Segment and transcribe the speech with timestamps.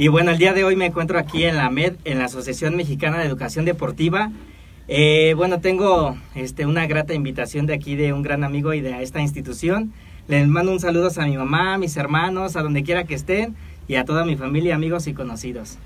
[0.00, 2.76] Y bueno, el día de hoy me encuentro aquí en la MED, en la Asociación
[2.76, 4.30] Mexicana de Educación Deportiva.
[4.86, 9.02] Eh, bueno, tengo este, una grata invitación de aquí de un gran amigo y de
[9.02, 9.92] esta institución.
[10.28, 13.56] Les mando un saludo a mi mamá, a mis hermanos, a donde quiera que estén
[13.88, 15.78] y a toda mi familia, amigos y conocidos.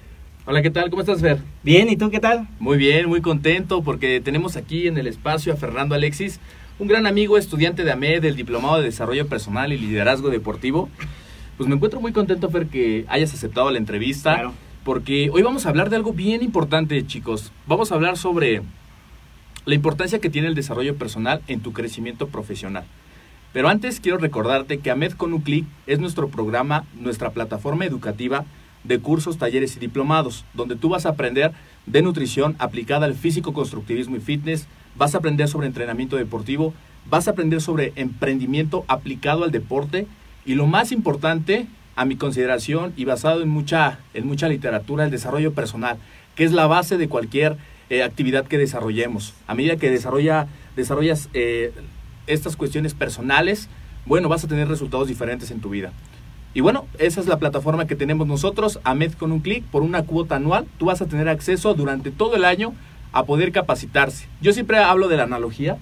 [0.45, 0.91] Hola, ¿qué tal?
[0.91, 1.39] ¿Cómo estás, Fer?
[1.63, 2.47] Bien, ¿y tú qué tal?
[2.61, 6.39] Muy bien, muy contento porque tenemos aquí en el espacio a Fernando Alexis,
[6.79, 10.91] un gran amigo, estudiante de AMED, del Diplomado de Desarrollo Personal y Liderazgo Deportivo.
[11.63, 14.35] Pues me encuentro muy contento, Fer, que hayas aceptado la entrevista.
[14.35, 14.53] Claro.
[14.83, 17.53] Porque hoy vamos a hablar de algo bien importante, chicos.
[17.69, 18.63] Vamos a hablar sobre
[19.65, 22.83] la importancia que tiene el desarrollo personal en tu crecimiento profesional.
[23.53, 28.45] Pero antes quiero recordarte que AMED con un clic es nuestro programa, nuestra plataforma educativa
[28.83, 31.53] de cursos, talleres y diplomados, donde tú vas a aprender
[31.87, 36.75] de nutrición aplicada al físico, constructivismo y fitness, vas a aprender sobre entrenamiento deportivo,
[37.09, 40.09] vas a aprender sobre emprendimiento aplicado al deporte
[40.45, 45.11] y lo más importante, a mi consideración y basado en mucha, en mucha literatura, el
[45.11, 45.99] desarrollo personal,
[46.35, 47.57] que es la base de cualquier
[47.91, 49.35] eh, actividad que desarrollemos.
[49.47, 51.73] A medida que desarrolla, desarrollas eh,
[52.27, 53.69] estas cuestiones personales,
[54.07, 55.93] bueno, vas a tener resultados diferentes en tu vida.
[56.55, 60.03] Y bueno, esa es la plataforma que tenemos nosotros, AMED con un clic, por una
[60.03, 62.75] cuota anual, tú vas a tener acceso durante todo el año
[63.13, 64.27] a poder capacitarse.
[64.41, 65.79] Yo siempre hablo de la analogía,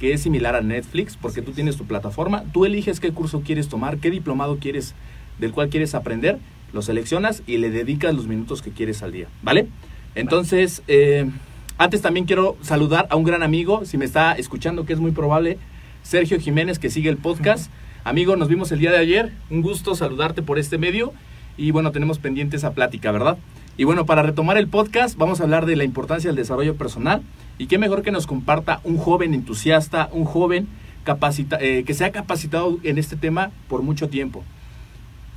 [0.00, 3.68] que es similar a Netflix, porque tú tienes tu plataforma, tú eliges qué curso quieres
[3.68, 4.94] tomar, qué diplomado quieres,
[5.38, 6.38] del cual quieres aprender,
[6.72, 9.68] lo seleccionas y le dedicas los minutos que quieres al día, ¿vale?
[10.14, 11.30] Entonces, eh,
[11.78, 15.12] antes también quiero saludar a un gran amigo, si me está escuchando, que es muy
[15.12, 15.58] probable,
[16.02, 17.70] Sergio Jiménez, que sigue el podcast.
[18.02, 21.12] Amigo, nos vimos el día de ayer, un gusto saludarte por este medio
[21.58, 23.36] y bueno, tenemos pendiente esa plática, ¿verdad?
[23.80, 27.22] Y bueno, para retomar el podcast, vamos a hablar de la importancia del desarrollo personal
[27.56, 30.68] y qué mejor que nos comparta un joven entusiasta, un joven
[31.02, 34.44] capacita eh, que se ha capacitado en este tema por mucho tiempo.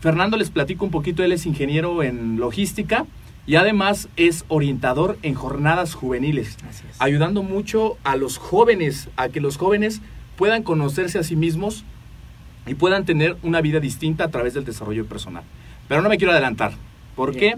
[0.02, 3.06] Fernando les platico un poquito, él es ingeniero en logística
[3.48, 6.58] y además es orientador en jornadas juveniles,
[7.00, 10.02] ayudando mucho a los jóvenes, a que los jóvenes
[10.36, 11.86] puedan conocerse a sí mismos
[12.68, 15.46] y puedan tener una vida distinta a través del desarrollo personal.
[15.88, 16.74] Pero no me quiero adelantar.
[17.16, 17.56] ¿Por qué?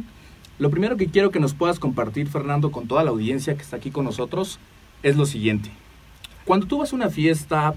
[0.57, 3.75] Lo primero que quiero que nos puedas compartir, Fernando, con toda la audiencia que está
[3.75, 4.59] aquí con nosotros,
[5.03, 5.69] es lo siguiente.
[6.45, 7.73] Cuando tú vas a una fiesta,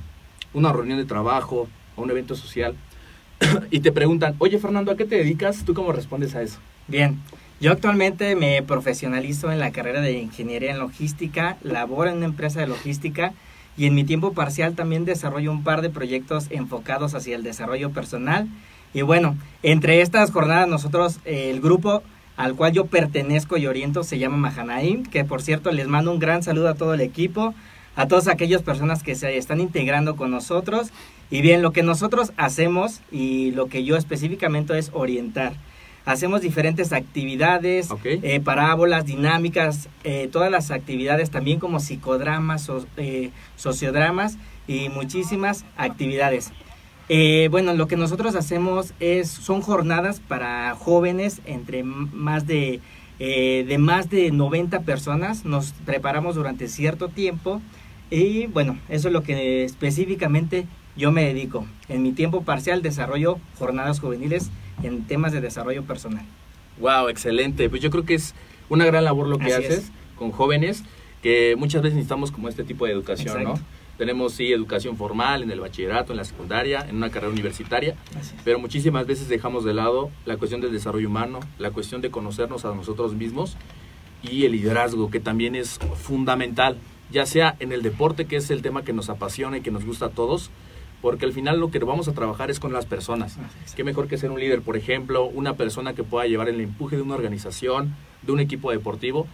[0.55, 2.77] una reunión de trabajo o un evento social
[3.71, 5.65] y te preguntan, oye Fernando, ¿a qué te dedicas?
[5.65, 6.61] ¿Tú cómo respondes a eso?
[6.87, 7.19] Bien,
[7.61, 12.61] yo actualmente me profesionalizo en la carrera de ingeniería en logística, laboro en una empresa
[12.61, 13.33] de logística
[13.77, 17.91] y en mi tiempo parcial también desarrollo un par de proyectos enfocados hacia el desarrollo
[17.91, 18.47] personal.
[18.95, 22.03] Y bueno, entre estas jornadas nosotros, eh, el grupo
[22.39, 26.21] al cual yo pertenezco y oriento se llama Mahanaim, que por cierto les mando un
[26.21, 27.53] gran saludo a todo el equipo,
[27.97, 30.91] a todas aquellas personas que se están integrando con nosotros.
[31.31, 35.53] Y bien, lo que nosotros hacemos y lo que yo específicamente es orientar.
[36.07, 37.89] Hacemos diferentes actividades,
[38.23, 45.65] eh, parábolas, dinámicas, eh, todas las actividades también como psicodramas, so- eh, sociodramas y muchísimas
[45.77, 46.53] actividades.
[47.09, 52.81] Eh, bueno, lo que nosotros hacemos es son jornadas para jóvenes entre más de
[53.21, 55.45] eh, de más de 90 personas.
[55.45, 57.61] Nos preparamos durante cierto tiempo
[58.11, 60.67] y bueno, eso es lo que específicamente
[60.97, 61.67] yo me dedico.
[61.89, 64.51] En mi tiempo parcial desarrollo jornadas juveniles
[64.83, 66.25] en temas de desarrollo personal.
[66.81, 67.69] Wow, excelente.
[67.71, 68.35] Pues yo creo que es
[68.69, 69.93] una gran labor lo que Así haces es.
[70.17, 70.85] con jóvenes
[71.23, 73.55] que muchas veces necesitamos como este tipo de educación, Exacto.
[73.61, 73.78] ¿no?
[73.99, 77.97] Tenemos sí educación formal en el bachillerato, en la secundaria, en una carrera universitaria,
[78.45, 82.65] pero muchísimas veces dejamos de lado la cuestión del desarrollo humano, la cuestión de conocernos
[82.65, 83.57] a nosotros mismos
[84.23, 86.79] y el liderazgo, que también es fundamental,
[87.11, 89.85] ya sea en el deporte, que es el tema que nos apasiona y que nos
[89.85, 90.51] gusta a todos,
[91.03, 93.37] porque al final lo que vamos a trabajar es con las personas.
[93.75, 96.95] Qué mejor que ser un líder, por ejemplo, una persona que pueda llevar el empuje
[96.95, 99.27] de una organización, de un equipo deportivo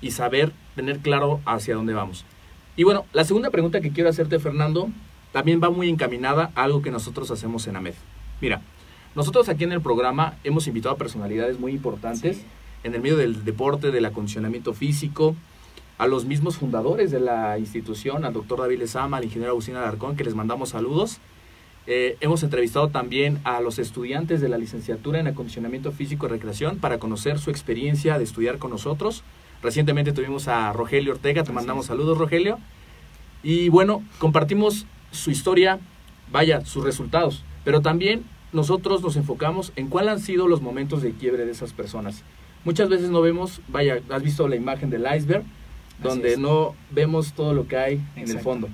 [0.00, 2.24] y saber tener claro hacia dónde vamos.
[2.76, 4.88] Y bueno, la segunda pregunta que quiero hacerte, Fernando,
[5.32, 7.94] también va muy encaminada a algo que nosotros hacemos en AMED.
[8.40, 8.60] Mira,
[9.14, 12.44] nosotros aquí en el programa hemos invitado a personalidades muy importantes Sí.
[12.84, 15.34] en el medio del deporte, del acondicionamiento físico,
[15.98, 20.14] a los mismos fundadores de la institución, al doctor David Lezama, al ingeniero Agustín Alarcón,
[20.14, 21.18] que les mandamos saludos.
[21.86, 26.76] Eh, hemos entrevistado también a los estudiantes de la licenciatura en acondicionamiento físico y recreación
[26.78, 29.22] para conocer su experiencia de estudiar con nosotros.
[29.62, 32.58] Recientemente tuvimos a Rogelio Ortega, te mandamos saludos Rogelio.
[33.42, 35.78] Y bueno, compartimos su historia,
[36.30, 41.12] vaya, sus resultados, pero también nosotros nos enfocamos en cuáles han sido los momentos de
[41.12, 42.22] quiebre de esas personas.
[42.64, 45.44] Muchas veces no vemos, vaya, has visto la imagen del iceberg,
[46.02, 48.68] donde no vemos todo lo que hay en el fondo,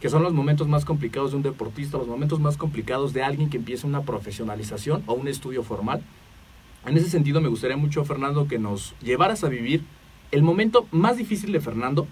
[0.00, 3.48] que son los momentos más complicados de un deportista, los momentos más complicados de alguien
[3.48, 6.02] que empieza una profesionalización o un estudio formal.
[6.84, 9.84] En ese sentido me gustaría mucho, Fernando, que nos llevaras a vivir
[10.36, 12.06] el momento más difícil de Fernando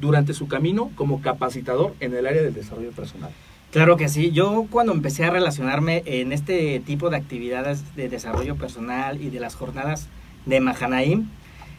[0.00, 3.30] durante su camino como capacitador en el área del desarrollo personal.
[3.70, 4.32] Claro que sí.
[4.32, 9.40] Yo cuando empecé a relacionarme en este tipo de actividades de desarrollo personal y de
[9.40, 10.08] las jornadas
[10.44, 11.28] de Mahanaim,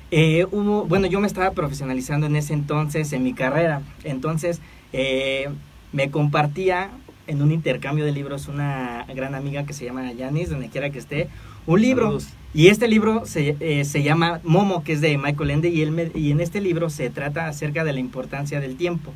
[0.10, 3.82] eh, hubo, bueno, yo me estaba profesionalizando en ese entonces en mi carrera.
[4.04, 4.62] Entonces,
[4.94, 5.50] eh,
[5.92, 6.92] me compartía
[7.28, 11.00] en un intercambio de libros una gran amiga que se llama Yanis, donde quiera que
[11.00, 11.30] esté,
[11.66, 12.06] un libro.
[12.20, 12.28] Saludos.
[12.56, 15.92] Y este libro se, eh, se llama Momo, que es de Michael Ende, y, él
[15.92, 19.12] me- y en este libro se trata acerca de la importancia del tiempo,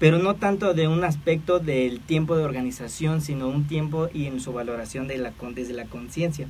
[0.00, 4.40] pero no tanto de un aspecto del tiempo de organización, sino un tiempo y en
[4.40, 6.48] su valoración de la, desde la conciencia.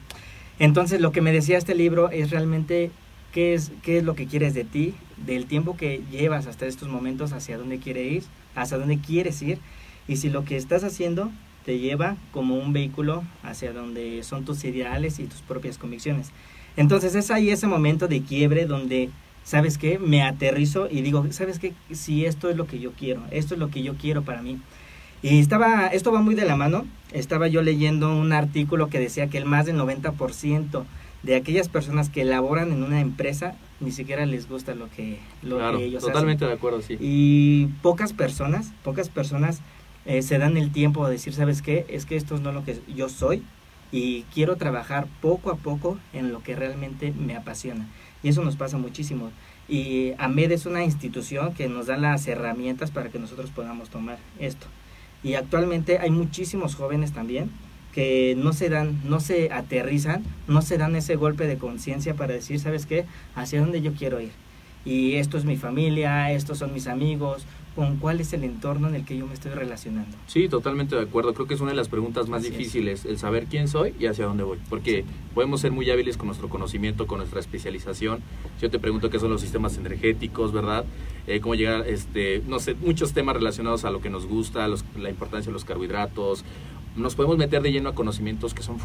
[0.59, 2.91] Entonces lo que me decía este libro es realmente
[3.35, 4.95] qué es, qué es lo que quieres de ti,
[5.27, 8.23] del tiempo que llevas hasta estos momentos, hacia dónde quieres ir,
[8.55, 9.59] hacia dónde quieres ir,
[10.09, 11.31] y si lo que estás haciendo
[11.65, 16.31] te lleva como un vehículo hacia donde son tus ideales y tus propias convicciones.
[16.77, 19.11] Entonces es ahí ese momento de quiebre donde,
[19.45, 19.99] ¿sabes qué?
[19.99, 21.75] Me aterrizo y digo, ¿sabes qué?
[21.91, 24.59] Si esto es lo que yo quiero, esto es lo que yo quiero para mí.
[25.23, 29.29] Y estaba, esto va muy de la mano, estaba yo leyendo un artículo que decía
[29.29, 30.85] que el más del 90%
[31.23, 35.59] de aquellas personas que laboran en una empresa ni siquiera les gusta lo que, lo
[35.59, 36.13] claro, que ellos hacen.
[36.13, 36.97] totalmente de acuerdo, sí.
[37.01, 39.61] Y pocas personas, pocas personas
[40.05, 41.87] eh, se dan el tiempo de decir, ¿sabes qué?
[41.89, 43.43] Es que esto es no lo que yo soy
[43.91, 47.89] y quiero trabajar poco a poco en lo que realmente me apasiona.
[48.23, 49.31] Y eso nos pasa muchísimo.
[49.69, 54.19] Y AMED es una institución que nos da las herramientas para que nosotros podamos tomar
[54.39, 54.67] esto.
[55.23, 57.51] Y actualmente hay muchísimos jóvenes también
[57.93, 62.33] que no se dan, no se aterrizan, no se dan ese golpe de conciencia para
[62.33, 63.05] decir, ¿sabes qué?
[63.35, 64.33] Hacia dónde yo quiero ir
[64.85, 68.95] y esto es mi familia, estos son mis amigos, con cuál es el entorno en
[68.97, 70.17] el que yo me estoy relacionando.
[70.27, 71.33] Sí, totalmente de acuerdo.
[71.33, 72.59] Creo que es una de las preguntas más Así es.
[72.59, 74.59] difíciles, el saber quién soy y hacia dónde voy.
[74.69, 78.21] Porque podemos ser muy hábiles con nuestro conocimiento, con nuestra especialización.
[78.61, 80.85] Yo te pregunto qué son los sistemas energéticos, ¿verdad?
[81.27, 84.85] Eh, cómo llegar, este, no sé, muchos temas relacionados a lo que nos gusta, los-
[84.99, 86.45] la importancia de los carbohidratos.
[86.95, 88.77] Nos podemos meter de lleno a conocimientos que son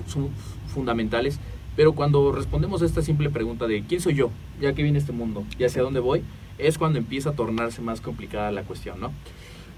[0.67, 1.39] fundamentales.
[1.75, 5.12] Pero cuando respondemos a esta simple pregunta de quién soy yo, ya que viene este
[5.12, 6.24] mundo y hacia dónde voy,
[6.58, 9.12] es cuando empieza a tornarse más complicada la cuestión, ¿no?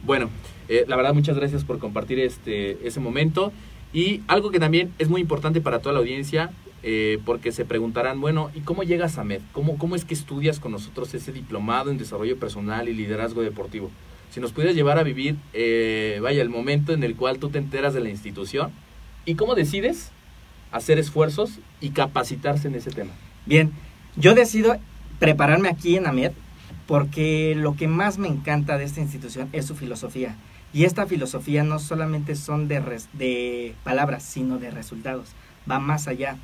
[0.06, 0.30] Bueno,
[0.70, 3.52] eh, la verdad muchas gracias por compartir este, ese momento
[3.92, 8.22] y algo que también es muy importante para toda la audiencia eh, porque se preguntarán,
[8.22, 9.42] bueno, ¿y cómo llegas a MED?
[9.52, 13.92] ¿Cómo, ¿Cómo es que estudias con nosotros ese diplomado en desarrollo personal y liderazgo deportivo?
[14.32, 17.58] Si nos pudieras llevar a vivir, eh, vaya, el momento en el cual tú te
[17.58, 18.72] enteras de la institución
[19.26, 20.12] y cómo decides
[20.72, 23.12] hacer esfuerzos y capacitarse en ese tema.
[23.46, 23.72] Bien,
[24.16, 24.78] yo decido
[25.18, 26.32] prepararme aquí en AMED
[26.89, 30.36] porque lo que más me encanta de esta institución es su filosofía.
[30.74, 35.29] Y esta filosofía no solamente son de, palabras, sino de resultados.
[35.69, 36.38] Va más allá.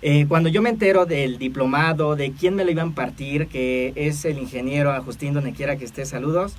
[0.00, 3.92] Eh, cuando yo me entero del diplomado, de quién me lo iba a impartir, que
[3.94, 6.54] es el ingeniero Agustín, donde quiera que esté, saludos.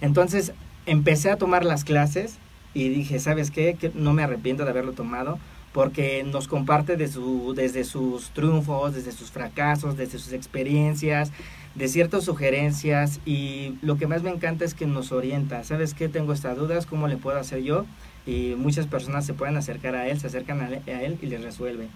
[0.00, 0.52] Entonces
[0.86, 2.38] empecé a tomar las clases
[2.72, 3.74] y dije, ¿sabes qué?
[3.74, 5.40] Que no me arrepiento de haberlo tomado
[5.72, 11.30] porque nos comparte de su, desde sus triunfos, desde sus fracasos, desde sus experiencias,
[11.74, 15.62] de ciertas sugerencias y lo que más me encanta es que nos orienta.
[15.62, 16.08] ¿Sabes qué?
[16.08, 17.86] Tengo estas dudas, ¿cómo le puedo hacer yo?
[18.26, 20.68] Y muchas personas se pueden acercar a él, se acercan a
[21.00, 21.88] él y les resuelve.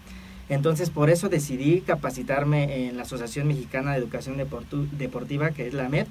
[0.48, 5.88] Entonces, por eso decidí capacitarme en la Asociación Mexicana de Educación Deportiva, que es la
[5.88, 6.06] MED,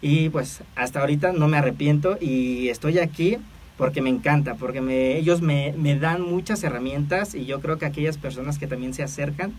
[0.00, 3.38] y pues hasta ahorita no me arrepiento y estoy aquí
[3.78, 7.86] porque me encanta, porque me, ellos me, me dan muchas herramientas y yo creo que
[7.86, 9.52] aquellas personas que también se acercan,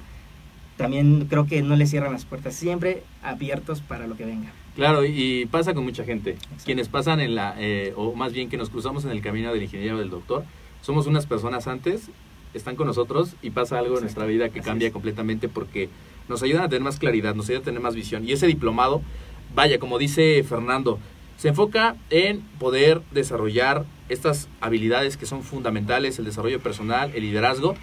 [0.76, 4.52] también creo que no les cierran las puertas, siempre abiertos para lo que venga.
[4.76, 6.38] Claro, y pasa con mucha gente.
[6.66, 9.64] Quienes pasan en la, eh, o más bien que nos cruzamos en el camino del
[9.64, 10.44] ingeniero del doctor,
[10.82, 12.10] somos unas personas antes,
[12.54, 15.90] están con nosotros y pasa algo en nuestra vida que cambia completamente porque
[16.28, 18.28] nos ayudan a tener más claridad, nos ayudan a tener más visión.
[18.28, 19.02] Y ese diplomado,
[19.56, 21.00] vaya, como dice Fernando,
[21.40, 27.76] se enfoca en poder desarrollar estas habilidades que son fundamentales, el desarrollo personal, el liderazgo,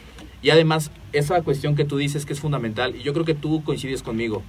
[0.42, 3.64] y además, esa cuestión que tú dices que es fundamental, y yo creo que tú
[3.64, 4.42] coincides conmigo,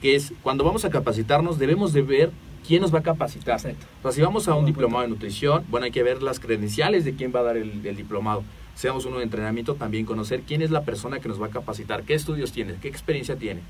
[0.00, 2.30] que es cuando vamos a capacitarnos debemos de ver
[2.66, 3.58] quién nos va a capacitar.
[3.58, 7.04] O sea, si vamos a un diplomado de nutrición, bueno, hay que ver las credenciales
[7.04, 8.42] de quién va a dar el, diplomado.
[8.74, 11.50] Si vamos uno de entrenamiento, también conocer quién es la persona que nos va a
[11.50, 13.60] capacitar, qué estudios tiene, qué experiencia tiene,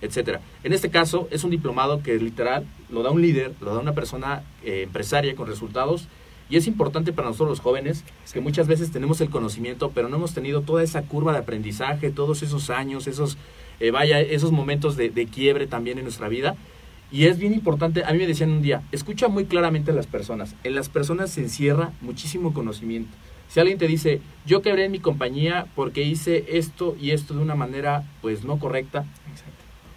[0.00, 0.40] etcétera.
[0.64, 3.94] En este caso, es un diplomado que literal lo da un líder, lo da una
[3.94, 6.08] persona eh, empresaria con resultados
[6.50, 10.16] y es importante para nosotros los jóvenes que muchas veces tenemos el conocimiento, pero no
[10.16, 13.36] hemos tenido toda esa curva de aprendizaje, todos esos años, esos,
[13.80, 16.56] eh, vaya, esos momentos de, quiebre también en nuestra vida.
[17.10, 20.06] Y es bien importante, a mí me decían un día, escucha muy claramente a las
[20.06, 20.54] personas.
[20.64, 23.10] En las personas se encierra muchísimo conocimiento.
[23.48, 27.40] Si alguien te dice, yo quebré en mi compañía porque hice esto y esto de
[27.40, 29.06] una manera pues no correcta,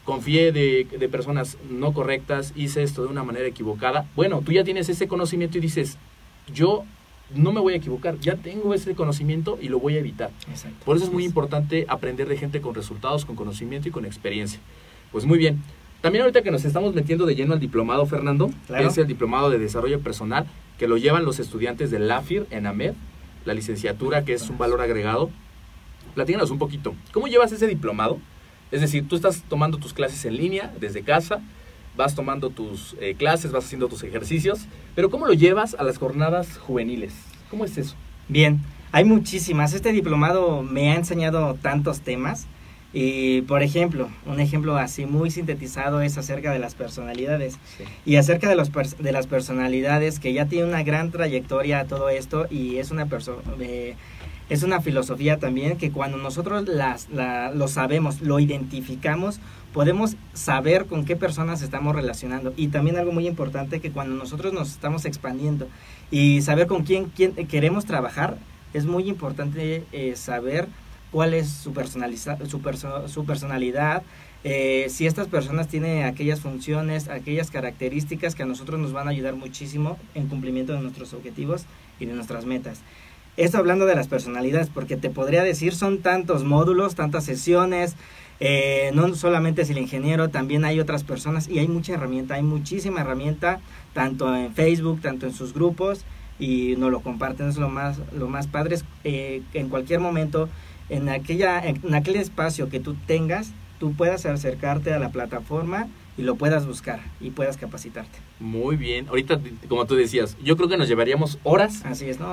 [0.06, 4.64] confié de, de, personas no correctas, hice esto de una manera equivocada, bueno, tú ya
[4.64, 5.98] tienes ese conocimiento y dices,
[6.54, 6.84] yo
[7.36, 10.32] no me voy a equivocar, ya tengo ese conocimiento y lo voy a evitar.
[10.86, 14.60] Por eso es muy importante aprender de gente con resultados, con conocimiento y con experiencia.
[15.12, 15.62] Pues muy bien.
[16.02, 19.50] También ahorita que nos estamos metiendo de lleno al diplomado, Fernando, que es el diplomado
[19.50, 20.48] de desarrollo personal,
[20.80, 22.94] que lo llevan los estudiantes del LAFIR en AMED,
[23.46, 25.30] la licenciatura, que es un valor agregado.
[26.16, 28.20] Platícanos un poquito, ¿cómo llevas ese diplomado?
[28.72, 31.42] Es decir, tú estás tomando tus clases en línea, desde casa,
[31.98, 34.62] vas tomando tus eh, clases, vas haciendo tus ejercicios,
[34.96, 37.14] pero ¿cómo lo llevas a las jornadas juveniles?
[37.50, 37.96] ¿Cómo es eso?
[38.30, 38.62] Bien,
[38.94, 39.74] hay muchísimas.
[39.74, 42.48] Este diplomado me ha enseñado tantos temas.
[42.94, 47.58] Y, por ejemplo, un ejemplo así muy sintetizado es acerca de las personalidades.
[48.06, 52.10] Y acerca de, los de las personalidades, que ya tiene una gran trayectoria a todo
[52.10, 53.42] esto y es una persona...
[53.60, 53.96] Eh,
[54.52, 59.40] es una filosofía también que cuando nosotros las, lo sabemos, lo identificamos,
[59.74, 62.52] podemos saber con qué personas estamos relacionando.
[62.58, 65.70] Y también algo muy importante que cuando nosotros nos estamos expandiendo
[66.12, 68.40] y saber con quién, quién queremos trabajar,
[68.74, 70.68] es muy importante eh, saber
[71.14, 72.62] cuál es su, su,
[73.08, 74.04] su personalidad,
[74.44, 79.12] eh, si estas personas tienen aquellas funciones, aquellas características que a nosotros nos van a
[79.12, 81.64] ayudar muchísimo en cumplimiento de nuestros objetivos
[82.02, 82.82] y de nuestras metas.
[83.38, 87.96] Esto hablando de las personalidades, porque te podría decir, son tantos módulos, tantas sesiones,
[88.42, 92.44] eh, no solamente es el ingeniero, también hay otras personas y hay mucha herramienta, hay
[92.44, 93.62] muchísima herramienta,
[93.94, 96.04] tanto en Facebook, tanto en sus grupos,
[96.40, 100.50] y nos lo comparten, es lo más, lo más padre, es, eh, en cualquier momento,
[100.90, 105.88] en, aquella, en aquel espacio que tú tengas, tú puedas acercarte a la plataforma
[106.22, 108.20] y lo puedas buscar y puedas capacitarte.
[108.40, 109.08] Muy bien.
[109.08, 111.84] Ahorita, como tú decías, yo creo que nos llevaríamos horas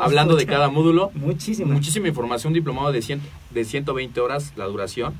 [0.01, 1.11] hablando de cada módulo.
[1.15, 1.73] Muchísima.
[1.73, 5.15] Muchísima información, diplomado de, 100, de 120 horas la duración.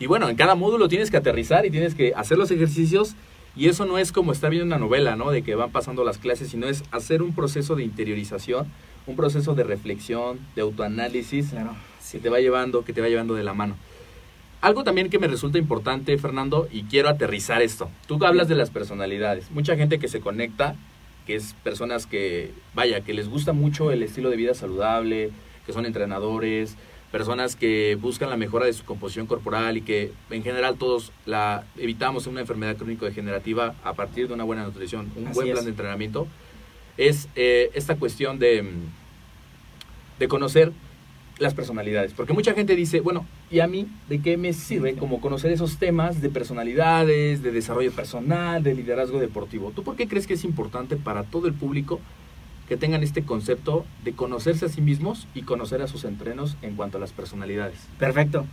[0.00, 3.14] Y bueno, en cada módulo tienes que aterrizar y tienes que hacer los ejercicios.
[3.56, 5.30] Y eso no es como estar viendo una novela, ¿no?
[5.30, 8.66] De que van pasando las clases, sino es hacer un proceso de interiorización,
[9.06, 11.76] un proceso de reflexión, de autoanálisis, claro,
[12.10, 13.76] que te va llevando, que te va llevando de la mano.
[14.64, 17.90] Algo también que me resulta importante, Fernando, y quiero aterrizar esto.
[18.06, 19.50] Tú hablas de las personalidades.
[19.50, 20.74] Mucha gente que se conecta,
[21.26, 25.32] que es personas que, vaya, que les gusta mucho el estilo de vida saludable,
[25.66, 26.76] que son entrenadores,
[27.12, 31.64] personas que buscan la mejora de su composición corporal y que en general todos la
[31.76, 36.26] evitamos una enfermedad crónico-degenerativa a partir de una buena nutrición, un buen plan de entrenamiento,
[36.96, 38.64] es eh, esta cuestión de,
[40.18, 40.72] de conocer
[41.38, 42.12] las personalidades.
[42.12, 45.76] Porque mucha gente dice, bueno, ¿y a mí de qué me sirve como conocer esos
[45.76, 49.70] temas de personalidades, de desarrollo personal, de liderazgo deportivo?
[49.70, 52.00] ¿Tú por qué crees que es importante para todo el público
[52.68, 56.74] que tengan este concepto de conocerse a sí mismos y conocer a sus entrenos en
[56.74, 57.78] cuanto a las personalidades?
[57.96, 58.44] Perfecto.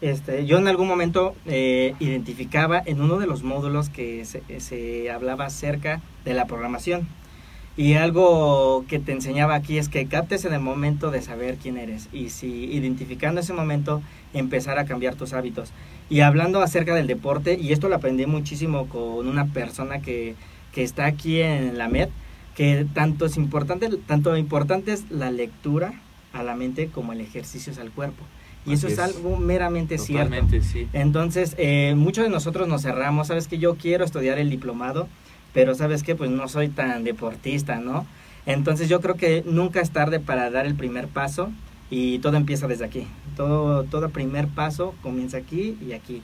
[0.00, 5.08] Este, yo en algún momento eh, identificaba en uno de los módulos que se, se
[5.08, 7.06] hablaba acerca de la programación
[7.78, 11.78] Y algo que te enseñaba aquí es que captes en el momento de saber quién
[11.78, 14.02] eres y si identificando ese momento
[14.34, 15.70] empezar a cambiar tus hábitos.
[16.10, 20.34] Y hablando acerca del deporte, y esto lo aprendí muchísimo con una persona que,
[20.72, 22.08] que está aquí en la MED,
[22.56, 25.92] que tanto es importante, tanto importante es la lectura
[26.32, 28.24] a la mente como el ejercicio al cuerpo.
[28.66, 28.98] Y eso es, es.
[28.98, 30.24] algo meramente cierto.
[30.30, 30.88] Totalmente, sí.
[30.92, 35.06] Entonces, eh, muchos de nosotros nos cerramos, sabes que yo quiero estudiar el diplomado,
[35.58, 38.06] pero sabes que pues no soy tan deportista, ¿no?
[38.46, 41.50] Entonces yo creo que nunca es tarde para dar el primer paso
[41.90, 43.08] y todo empieza desde aquí.
[43.36, 46.22] Todo, todo primer paso comienza aquí y aquí.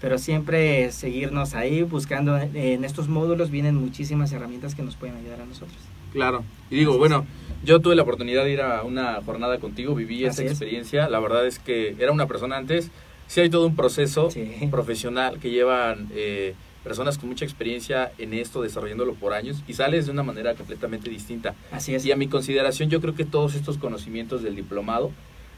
[0.00, 5.40] Pero siempre seguirnos ahí buscando, en estos módulos vienen muchísimas herramientas que nos pueden ayudar
[5.40, 5.78] a nosotros.
[6.12, 6.44] Claro.
[6.70, 7.00] Y digo, Así es.
[7.00, 7.26] bueno,
[7.64, 10.50] yo tuve la oportunidad de ir a una jornada contigo, viví esa Así es.
[10.52, 11.08] experiencia.
[11.08, 12.92] La verdad es que era una persona antes.
[13.26, 14.48] Sí hay todo un proceso Sí.
[14.70, 16.54] profesional que llevan eh,
[16.86, 21.10] personas con mucha experiencia en esto, desarrollándolo por años, y sales de una manera completamente
[21.10, 21.56] distinta.
[21.72, 22.06] Así es.
[22.06, 25.10] Y a mi consideración, yo creo que todos estos conocimientos del diplomado,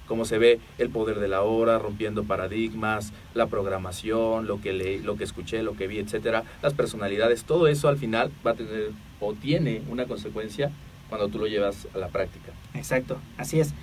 [0.06, 5.00] como se ve el poder de la hora, rompiendo paradigmas, la programación, lo que leí,
[5.00, 8.54] lo que escuché, lo que vi, etcétera, las personalidades, todo eso al final va a
[8.54, 10.70] tener o tiene una consecuencia
[11.10, 12.52] cuando tú lo llevas a la práctica.
[12.72, 13.74] Exacto, así es.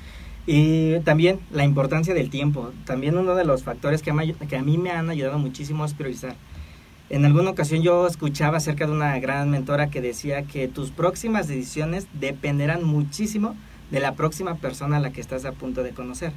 [0.48, 2.72] Y también la importancia del tiempo.
[2.86, 4.12] También uno de los factores que,
[4.50, 6.36] que a mí me han ayudado muchísimo es priorizar.
[7.10, 11.48] En alguna ocasión yo escuchaba acerca de una gran mentora que decía que tus próximas
[11.48, 13.56] decisiones dependerán muchísimo
[13.92, 16.32] de la próxima persona a la que estás a punto de conocer.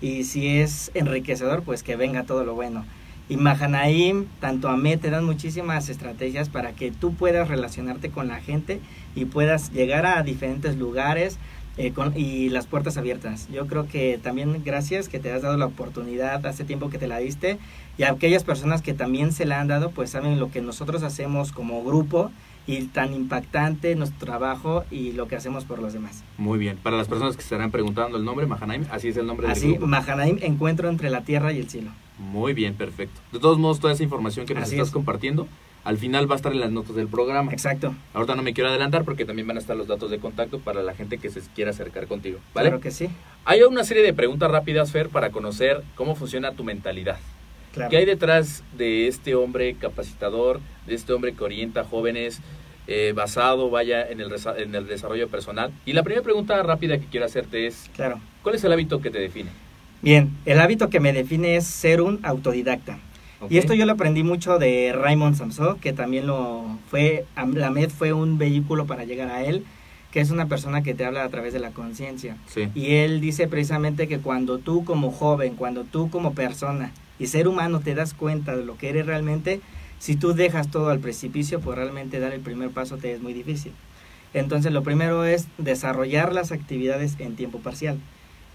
[0.00, 2.84] Y si es enriquecedor, pues que venga todo lo bueno.
[3.28, 8.40] Y Mahanaim, tanto Amé, te dan muchísimas estrategias para que tú puedas relacionarte con la
[8.40, 8.80] gente
[9.16, 11.38] y puedas llegar a diferentes lugares
[11.76, 13.48] eh, con, y las puertas abiertas.
[13.50, 17.08] Yo creo que también gracias que te has dado la oportunidad hace tiempo que te
[17.08, 17.58] la diste
[17.98, 21.52] y aquellas personas que también se la han dado, pues saben lo que nosotros hacemos
[21.52, 22.30] como grupo
[22.66, 26.24] y tan impactante nuestro trabajo y lo que hacemos por los demás.
[26.38, 26.78] Muy bien.
[26.82, 29.56] Para las personas que se estarán preguntando el nombre, Mahanaim, así es el nombre del
[29.56, 29.86] Así, grupo.
[29.86, 31.90] Mahanaim, encuentro entre la tierra y el cielo.
[32.18, 33.20] Muy bien, perfecto.
[33.32, 34.94] De todos modos, toda esa información que nos Así estás es.
[34.94, 35.46] compartiendo,
[35.84, 37.52] al final va a estar en las notas del programa.
[37.52, 37.94] Exacto.
[38.14, 40.82] Ahorita no me quiero adelantar porque también van a estar los datos de contacto para
[40.82, 42.38] la gente que se quiera acercar contigo.
[42.54, 42.70] ¿Vale?
[42.70, 43.08] Claro que sí.
[43.44, 47.18] Hay una serie de preguntas rápidas, Fer, para conocer cómo funciona tu mentalidad.
[47.74, 47.90] Claro.
[47.90, 52.40] ¿Qué hay detrás de este hombre capacitador, de este hombre que orienta a jóvenes,
[52.86, 55.72] eh, basado, vaya, en el, en el desarrollo personal?
[55.84, 58.20] Y la primera pregunta rápida que quiero hacerte es, Claro.
[58.42, 59.50] ¿cuál es el hábito que te define?
[60.02, 62.98] Bien, el hábito que me define es ser un autodidacta.
[63.40, 63.50] ¿Ok?
[63.50, 67.90] Y esto yo lo aprendí mucho de Raymond Samson, que también lo fue, la MED
[67.90, 69.64] fue un vehículo para llegar a él,
[70.12, 72.36] que es una persona que te habla a través de la conciencia.
[72.46, 72.68] Sí.
[72.74, 77.48] Y él dice precisamente que cuando tú como joven, cuando tú como persona y ser
[77.48, 79.60] humano te das cuenta de lo que eres realmente,
[79.98, 83.32] si tú dejas todo al precipicio, pues realmente dar el primer paso te es muy
[83.32, 83.72] difícil.
[84.34, 87.98] Entonces lo primero es desarrollar las actividades en tiempo parcial.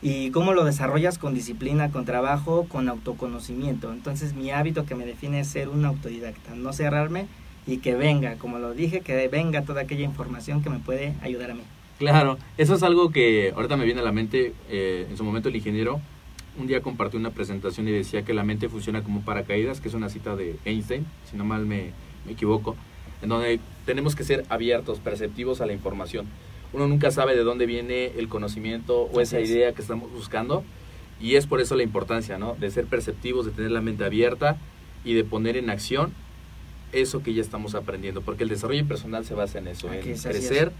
[0.02, 1.18] ¿Y cómo lo desarrollas?
[1.18, 3.92] Con disciplina, con trabajo, con autoconocimiento.
[3.92, 7.28] Entonces mi hábito que me define es ser un autodidacta, no cerrarme
[7.66, 11.52] y que venga, como lo dije, que venga toda aquella información que me puede ayudar
[11.52, 11.64] a mí.
[11.98, 14.54] Claro, eso es algo que ahorita me viene a la mente.
[14.70, 16.00] eh, en su momento el ingeniero
[16.60, 19.94] un día compartió una presentación y decía que la mente funciona como paracaídas, que es
[19.94, 21.92] una cita de Einstein, si no mal me,
[22.26, 22.76] me equivoco,
[23.22, 26.28] en donde tenemos que ser abiertos, perceptivos a la información.
[26.72, 29.50] Uno nunca sabe de dónde viene el conocimiento o esa es.
[29.50, 30.64] idea que estamos buscando
[31.20, 32.56] y es por eso la importancia, ¿no?
[32.56, 34.58] De ser perceptivos, de tener la mente abierta
[35.04, 36.14] y de poner en acción
[36.92, 40.14] eso que ya estamos aprendiendo, porque el desarrollo personal se basa en eso, Aquí en
[40.16, 40.48] es, así es.
[40.48, 40.72] crecer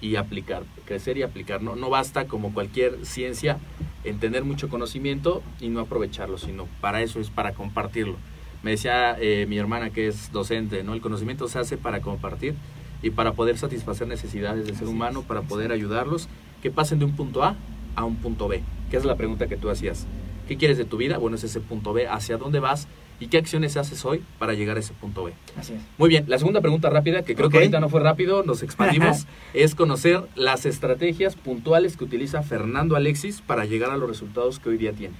[0.00, 1.62] y aplicar, crecer y aplicar.
[1.62, 3.58] No, no basta como cualquier ciencia
[4.04, 8.16] en tener mucho conocimiento y no aprovecharlo, sino para eso es para compartirlo.
[8.62, 10.94] Me decía eh, mi hermana que es docente, ¿no?
[10.94, 12.54] El conocimiento se hace para compartir
[13.02, 16.28] y para poder satisfacer necesidades del ser humano, para poder ayudarlos
[16.62, 17.56] que pasen de un punto A
[17.96, 20.06] a un punto B, que es la pregunta que tú hacías.
[20.48, 21.18] ¿Qué quieres de tu vida?
[21.18, 22.88] Bueno, es ese punto B, ¿hacia dónde vas?
[23.20, 25.32] ¿Y qué acciones haces hoy para llegar a ese punto B?
[25.56, 25.80] Así es.
[25.98, 27.62] Muy bien, la segunda pregunta rápida, que creo que Ok.
[27.62, 33.40] ahorita no fue rápido, nos expandimos, es conocer las estrategias puntuales que utiliza Fernando Alexis
[33.40, 35.14] para llegar a los resultados que hoy día tiene.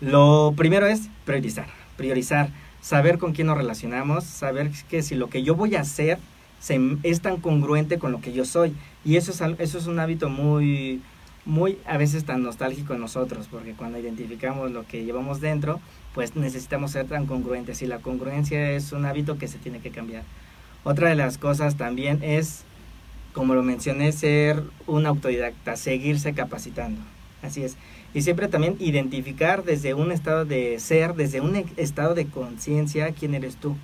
[0.00, 5.42] Lo primero es priorizar, priorizar, saber con quién nos relacionamos, saber que si lo que
[5.42, 6.18] yo voy a hacer
[6.60, 8.74] se, es tan congruente con lo que yo soy.
[9.04, 11.00] Y eso es, eso es un hábito muy,
[11.46, 15.80] muy a veces tan nostálgico en nosotros, porque cuando identificamos lo que llevamos dentro,
[16.14, 19.90] pues necesitamos ser tan congruentes y la congruencia es un hábito que se tiene que
[19.90, 20.22] cambiar.
[20.84, 22.62] Otra de las cosas también es,
[23.32, 27.00] como lo mencioné, ser un autodidacta, seguirse capacitando.
[27.42, 27.76] Así es.
[28.14, 33.34] Y siempre también identificar desde un estado de ser, desde un estado de conciencia, quién
[33.34, 33.76] eres tú.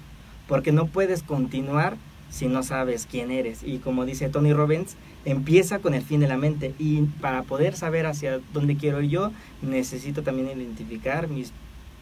[0.46, 1.96] Porque no puedes continuar
[2.30, 3.64] si no sabes quién eres.
[3.64, 6.74] Y como dice Tony Robbins, empieza con el fin de la mente.
[6.78, 11.52] Y para poder saber hacia dónde quiero ir yo, necesito también identificar mis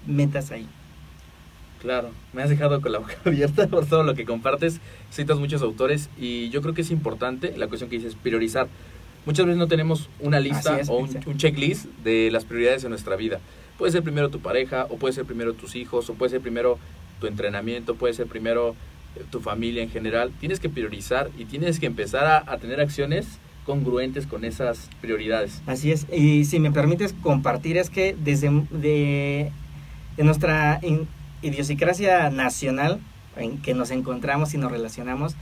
[0.06, 0.66] metas ahí.
[1.80, 4.80] Claro, me has dejado con la boca abierta por todo lo que compartes.
[5.10, 8.68] Citas muchos autores y yo creo que es importante la cuestión que dices, priorizar.
[9.26, 12.90] Muchas veces no tenemos una lista es, o un, un checklist de las prioridades en
[12.90, 13.40] nuestra vida.
[13.76, 16.78] Puede ser primero tu pareja, o puede ser primero tus hijos, o puede ser primero
[17.20, 18.74] tu entrenamiento, puede ser primero
[19.16, 20.32] eh, tu familia en general.
[20.40, 25.60] Tienes que priorizar y tienes que empezar a, a tener acciones congruentes con esas prioridades.
[25.66, 26.06] Así es.
[26.10, 29.52] Y si me permites compartir, es que desde de,
[30.18, 31.08] de nuestra in-
[31.40, 33.00] idiosincrasia nacional
[33.36, 35.34] en que nos encontramos y nos relacionamos,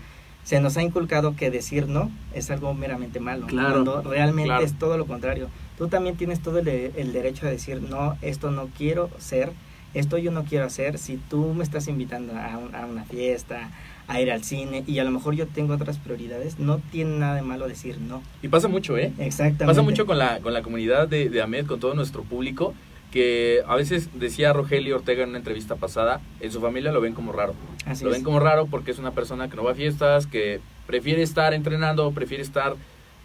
[0.45, 3.47] se nos ha inculcado que decir no es algo meramente malo.
[3.47, 4.65] Claro, Cuando realmente claro.
[4.65, 5.49] es todo lo contrario.
[5.77, 9.51] Tú también tienes todo el, de- el derecho de decir no, esto no quiero ser,
[9.95, 10.99] esto yo no quiero hacer.
[10.99, 13.71] Si tú me estás invitando a, un- a una fiesta,
[14.09, 17.35] a ir al cine y a lo mejor yo tengo otras prioridades, no tiene nada
[17.35, 18.23] de malo decir no.
[18.43, 19.13] Y pasa mucho, ¿eh?
[19.19, 19.65] Exactamente.
[19.67, 22.73] Pasa mucho con la, con la comunidad de, de AMED, con todo nuestro público,
[23.17, 27.15] que a veces decía Rogelio Ortega en una entrevista pasada, en su familia lo ven
[27.15, 27.55] como raro.
[27.87, 28.17] Así lo es.
[28.17, 31.55] ven como raro porque es una persona que no va a fiestas, que prefiere estar
[31.55, 32.77] entrenando, prefiere estar,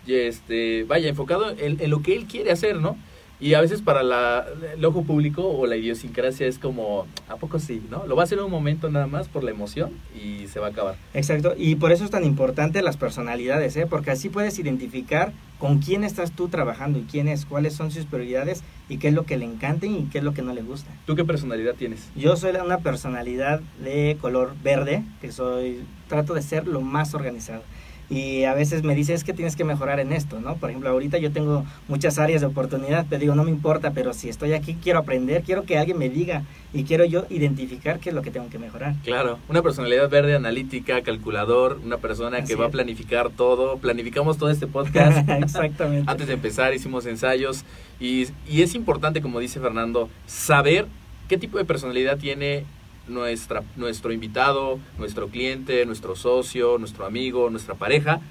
[0.08, 2.96] este, vaya, enfocado en, en lo que él quiere hacer, ¿no?
[3.42, 7.58] Y a veces para la, el ojo público o la idiosincrasia es como, ¿a poco
[7.58, 7.82] sí?
[7.90, 8.06] ¿No?
[8.06, 10.70] Lo va a hacer un momento nada más por la emoción y se va a
[10.70, 10.96] acabar.
[11.16, 13.88] Exacto, y por eso es tan importante las personalidades, ¿eh?
[13.90, 18.06] porque así puedes identificar con quién estás tú trabajando y quién es, cuáles son sus
[18.06, 20.62] prioridades y qué es lo que le encanta y qué es lo que no le
[20.62, 20.92] gusta.
[21.08, 22.10] ¿Tú qué personalidad tienes?
[22.16, 27.64] Yo soy una personalidad de color verde, que soy, trato de ser lo más organizado.
[28.12, 30.58] Y a veces me dice, es que tienes que mejorar en esto, ¿no?
[30.58, 34.14] Por ejemplo, ahorita yo tengo muchas áreas de oportunidad, te digo, no me importa, pero
[34.14, 36.44] si estoy aquí, quiero aprender, quiero que alguien me diga
[36.74, 38.96] y quiero yo identificar qué es lo que tengo que mejorar.
[39.06, 43.78] Claro, una personalidad verde, analítica, calculador, una persona Así que va a planificar todo.
[43.78, 45.30] Planificamos todo este podcast.
[45.30, 46.12] Exactamente.
[46.12, 47.64] Antes de empezar hicimos ensayos
[47.98, 50.86] y, y es importante, como dice Fernando, saber
[51.30, 52.66] qué tipo de personalidad tiene
[53.12, 58.22] nuestra, nuestro invitado, nuestro cliente, nuestro socio, nuestro amigo, nuestra pareja,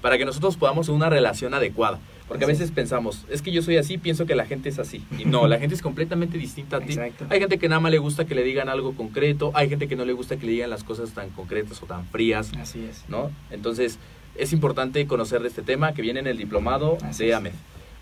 [0.00, 2.00] para que nosotros podamos una relación adecuada.
[2.28, 5.04] Porque a veces pensamos, es que yo soy así, pienso que la gente es así.
[5.18, 6.92] Y no, la gente es completamente distinta a ti.
[6.92, 7.26] Exacto.
[7.28, 9.96] Hay gente que nada más le gusta que le digan algo concreto, hay gente que
[9.96, 13.04] no le gusta que le digan las cosas tan concretas o tan frías, Así es.
[13.08, 13.30] ¿no?
[13.50, 13.98] Entonces,
[14.34, 17.34] es importante conocer de este tema que viene en el diplomado Así de.
[17.34, 17.52] AMED.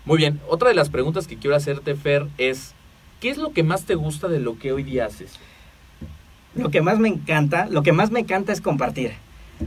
[0.05, 2.73] Muy bien, otra de las preguntas que quiero hacerte, Fer, es,
[3.19, 5.33] ¿qué es lo que más te gusta de lo que hoy día haces?
[6.53, 9.13] Lo que más me encanta, lo que más me encanta es compartir.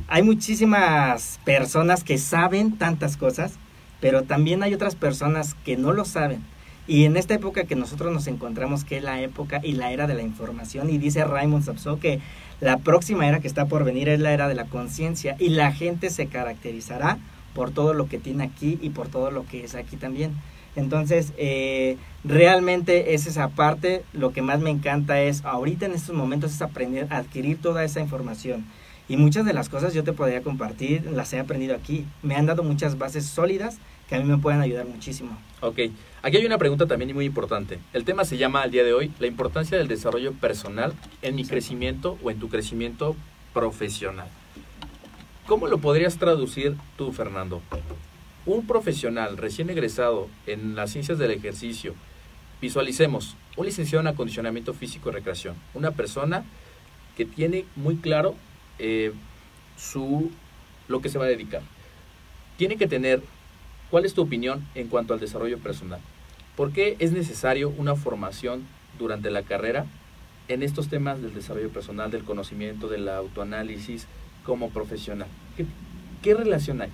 [0.06, 3.54] Hay muchísimas personas que saben tantas cosas,
[4.00, 6.42] pero también hay otras personas que no lo saben.
[6.86, 10.06] Y en esta época que nosotros nos encontramos, que es la época y la era
[10.06, 12.20] de la información, y dice Raymond Sapso que
[12.60, 15.72] la próxima era que está por venir es la era de la conciencia, y la
[15.72, 17.16] gente se caracterizará
[17.54, 20.32] por todo lo que tiene aquí y por todo lo que es aquí también.
[20.76, 26.14] Entonces, eh, realmente es esa parte, lo que más me encanta es, ahorita en estos
[26.14, 28.64] momentos, es aprender adquirir toda esa información.
[29.08, 32.06] Y muchas de las cosas yo te podría compartir, las he aprendido aquí.
[32.22, 35.36] Me han dado muchas bases sólidas que a mí me pueden ayudar muchísimo.
[35.60, 35.78] Ok,
[36.22, 37.78] aquí hay una pregunta también muy importante.
[37.92, 41.44] El tema se llama al día de hoy la importancia del desarrollo personal en mi
[41.44, 43.14] crecimiento o en tu crecimiento
[43.52, 44.28] profesional.
[45.46, 47.60] ¿Cómo lo podrías traducir tú, Fernando?
[48.46, 51.94] Un profesional recién egresado en las ciencias del ejercicio,
[52.60, 56.44] visualicemos, un licenciado en acondicionamiento físico y recreación, una persona
[57.16, 58.34] que tiene muy claro
[58.78, 59.12] eh,
[59.78, 60.30] su,
[60.88, 61.62] lo que se va a dedicar.
[62.58, 63.22] Tiene que tener,
[63.90, 66.00] ¿cuál es tu opinión en cuanto al desarrollo personal?
[66.54, 68.66] ¿Por qué es necesario una formación
[68.98, 69.86] durante la carrera
[70.48, 74.06] en estos temas del desarrollo personal, del conocimiento, del autoanálisis
[74.44, 75.28] como profesional?
[75.56, 75.64] ¿Qué,
[76.22, 76.90] qué relación hay?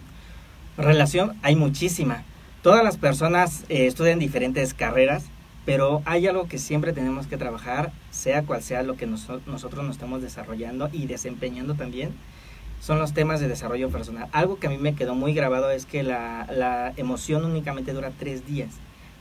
[0.80, 2.22] Relación hay muchísima.
[2.62, 5.24] Todas las personas eh, estudian diferentes carreras,
[5.66, 9.84] pero hay algo que siempre tenemos que trabajar, sea cual sea lo que noso- nosotros
[9.84, 12.12] nos estamos desarrollando y desempeñando también,
[12.80, 14.28] son los temas de desarrollo personal.
[14.32, 18.46] Algo que a mí me quedó muy grabado es que la emoción únicamente dura tres
[18.46, 18.70] días,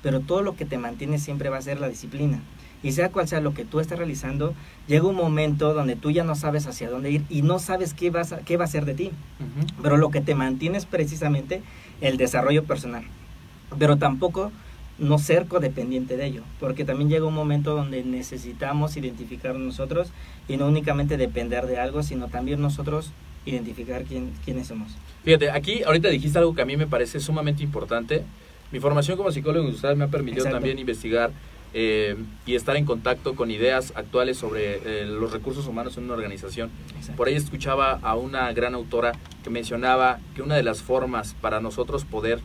[0.02, 2.39] pero todo lo que te mantiene siempre va a ser la disciplina.
[2.81, 4.53] Y sea cual sea lo que tú estás realizando,
[4.87, 8.09] llega un momento donde tú ya no sabes hacia dónde ir y no sabes qué,
[8.09, 9.11] vas a- qué va a ser de ti
[9.81, 11.61] pero lo que te mantiene es precisamente
[12.01, 13.03] el desarrollo personal.
[13.77, 14.51] Pero tampoco
[14.97, 20.09] no ser codependiente de ello, porque también llega un momento donde necesitamos identificar nosotros
[20.49, 23.11] y no únicamente depender de algo, sino también nosotros
[23.45, 24.91] identificar quién, quiénes somos.
[25.23, 28.23] Fíjate, aquí ahorita dijiste algo que a mí me parece sumamente importante.
[28.71, 30.57] Mi formación como psicólogo industrial me ha permitido Exacto.
[30.57, 31.31] también investigar
[31.73, 36.13] eh, y estar en contacto con ideas actuales sobre eh, los recursos humanos en una
[36.13, 36.71] organización.
[36.95, 37.15] Exacto.
[37.15, 41.62] Por ahí escuchaba a una gran autora que mencionaba que una de las formas para
[41.62, 42.39] nosotros poder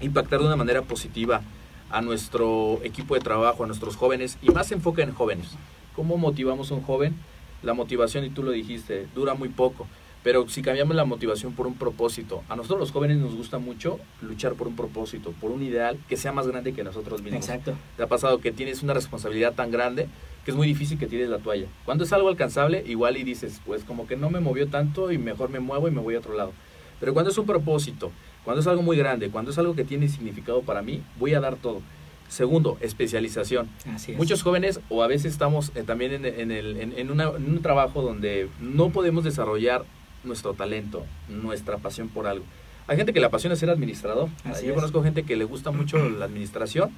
[0.00, 1.42] impactar de una manera positiva
[1.90, 5.56] a nuestro equipo de trabajo, a nuestros jóvenes, y más enfoca en jóvenes.
[5.96, 7.16] ¿Cómo motivamos a un joven?
[7.62, 9.86] La motivación, y tú lo dijiste, dura muy poco.
[10.28, 13.98] Pero si cambiamos la motivación por un propósito, a nosotros los jóvenes nos gusta mucho
[14.20, 17.40] luchar por un propósito, por un ideal que sea más grande que nosotros mismos.
[17.48, 17.72] Exacto.
[17.96, 20.06] ¿Te ha pasado que tienes una responsabilidad tan grande
[20.44, 21.64] que es muy difícil que tires la toalla?
[21.86, 25.16] Cuando es algo alcanzable, igual y dices, pues como que no me movió tanto y
[25.16, 26.52] mejor me muevo y me voy a otro lado.
[27.00, 28.12] Pero cuando es un propósito,
[28.44, 31.40] cuando es algo muy grande, cuando es algo que tiene significado para mí, voy a
[31.40, 31.80] dar todo.
[32.28, 33.70] Segundo, especialización.
[33.94, 34.18] Así es.
[34.18, 37.50] Muchos jóvenes o a veces estamos eh, también en, en el- en- en una- en
[37.50, 39.86] un trabajo donde no podemos desarrollar
[40.24, 42.44] nuestro talento, nuestra pasión por algo.
[42.86, 44.28] Hay gente que le apasiona ser administrador.
[44.44, 44.74] Así Yo es.
[44.74, 46.90] conozco gente que le gusta mucho la administración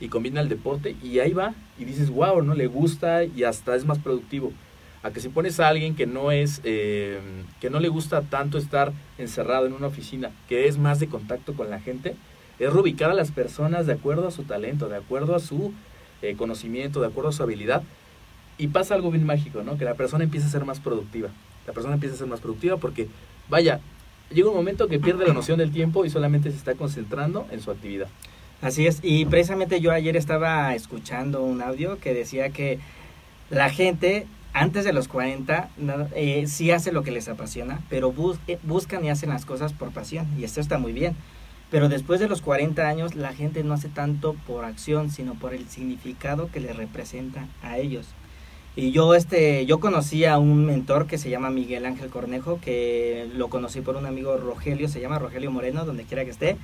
[0.00, 2.54] y combina el deporte y ahí va y dices, wow, ¿no?
[2.54, 4.52] Le gusta y hasta es más productivo.
[5.02, 7.18] A que si pones a alguien que no es, eh,
[7.58, 11.54] que no le gusta tanto estar encerrado en una oficina, que es más de contacto
[11.54, 12.16] con la gente,
[12.58, 15.72] es reubicar a las personas de acuerdo a su talento, de acuerdo a su
[16.20, 17.82] eh, conocimiento, de acuerdo a su habilidad.
[18.58, 19.78] Y pasa algo bien mágico, ¿no?
[19.78, 21.30] Que la persona empieza a ser más productiva.
[21.66, 23.08] La persona empieza a ser más productiva porque,
[23.48, 23.80] vaya,
[24.30, 27.60] llega un momento que pierde la noción del tiempo y solamente se está concentrando en
[27.60, 28.08] su actividad.
[28.62, 32.78] Así es, y precisamente yo ayer estaba escuchando un audio que decía que
[33.48, 38.12] la gente antes de los 40 no, eh, sí hace lo que les apasiona, pero
[38.48, 41.16] eh, buscan y hacen las cosas por pasión, y esto está muy bien.
[41.70, 45.54] Pero después de los 40 años la gente no hace tanto por acción, sino por
[45.54, 48.08] el significado que les representa a ellos.
[48.76, 53.28] Y yo este yo conocí a un mentor que se llama Miguel Ángel Cornejo, que
[53.34, 56.56] lo conocí por un amigo Rogelio, se llama Rogelio Moreno, donde quiera que esté.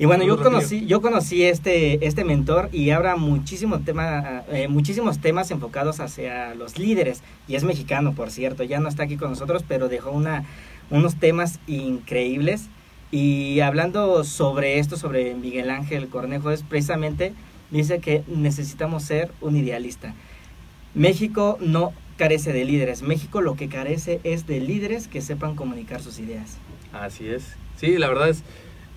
[0.00, 5.18] Y bueno, yo conocí, yo conocí este, este mentor y habla muchísimo tema, eh, muchísimos
[5.18, 7.22] temas enfocados hacia los líderes.
[7.48, 10.44] Y es mexicano, por cierto, ya no está aquí con nosotros, pero dejó una,
[10.90, 12.68] unos temas increíbles.
[13.10, 17.32] Y hablando sobre esto, sobre Miguel Ángel Cornejo, es precisamente,
[17.72, 20.14] dice que necesitamos ser un idealista.
[20.94, 26.00] México no carece de líderes, México lo que carece es de líderes que sepan comunicar
[26.02, 26.58] sus ideas.
[26.92, 27.54] Así es.
[27.76, 28.42] Sí, la verdad es,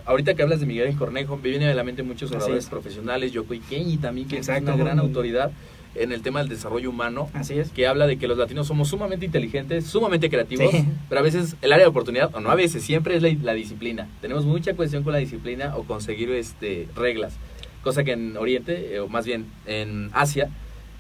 [0.06, 2.70] ahorita que hablas de Miguel Cornejo, me vienen a la mente muchos oradores es.
[2.70, 4.72] profesionales, Yoko Kenji también, que Exacto.
[4.72, 5.52] es una gran autoridad
[5.94, 7.70] en el tema del desarrollo humano, Así es.
[7.72, 10.86] que habla de que los latinos somos sumamente inteligentes, sumamente creativos, Sí.
[11.10, 13.54] pero a veces el área de oportunidad, o no a veces, siempre es la, la
[13.54, 14.08] disciplina.
[14.22, 17.34] Tenemos mucha cuestión con la disciplina o conseguir este, reglas,
[17.84, 20.50] cosa que en Oriente, eh, o más bien en Asia,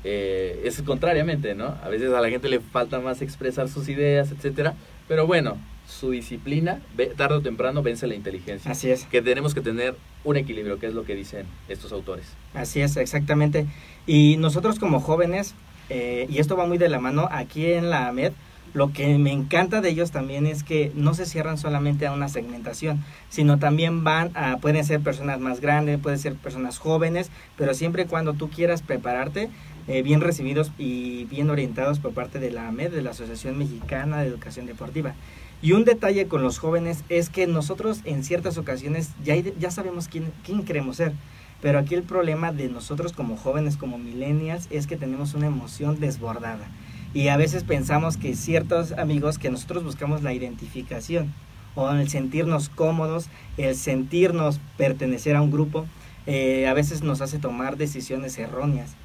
[0.03, 1.75] eh, es contrariamente, ¿no?
[1.83, 4.73] A veces a la gente le falta más expresar sus ideas, etcétera,
[5.07, 8.71] pero bueno, su disciplina, ve- tarde o temprano, vence la inteligencia.
[8.71, 9.05] Así es.
[9.05, 12.25] Que tenemos que tener un equilibrio, que es lo que dicen estos autores.
[12.53, 13.65] Así es, exactamente.
[14.07, 15.53] Y nosotros como jóvenes,
[15.89, 18.31] eh, y esto va muy de la mano, aquí en la AMED,
[18.73, 22.29] lo que me encanta de ellos también es que no se cierran solamente a una
[22.29, 27.73] segmentación, sino también van a, pueden ser personas más grandes, pueden ser personas jóvenes, pero
[27.73, 29.49] siempre y cuando tú quieras prepararte,
[29.87, 34.21] eh, bien recibidos y bien orientados por parte de la AMED, de la Asociación Mexicana
[34.21, 35.15] de Educación Deportiva.
[35.61, 40.07] Y un detalle con los jóvenes es que nosotros en ciertas ocasiones ya, ya sabemos
[40.07, 41.13] quién, quién queremos ser.
[41.61, 45.99] Pero aquí el problema de nosotros como jóvenes, como millennials, es que tenemos una emoción
[45.99, 46.67] desbordada.
[47.13, 51.33] Y a veces pensamos que ciertos amigos, que nosotros buscamos la identificación,
[51.75, 55.85] o el sentirnos cómodos, el sentirnos pertenecer a un grupo,
[56.25, 58.95] eh, a veces nos hace tomar decisiones erróneas.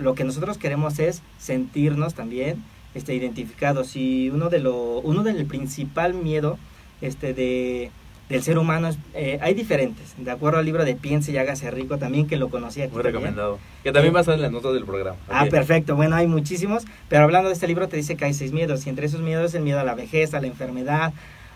[0.00, 2.62] Lo que nosotros queremos es sentirnos también
[2.94, 3.96] este, identificados.
[3.96, 6.58] Y uno de lo, uno del principal miedo
[7.00, 7.90] este, de,
[8.28, 10.14] del ser humano es, eh, hay diferentes.
[10.16, 12.92] De acuerdo al libro de Piense y hágase rico también, que lo conocí aquí.
[12.92, 13.22] Muy también.
[13.22, 13.58] recomendado.
[13.82, 15.18] Que también va a estar en las notas del programa.
[15.28, 15.96] Ah, perfecto.
[15.96, 18.90] Bueno, hay muchísimos, pero hablando de este libro te dice que hay seis miedos y
[18.90, 21.12] entre esos miedos es el miedo a la vejez, a la enfermedad,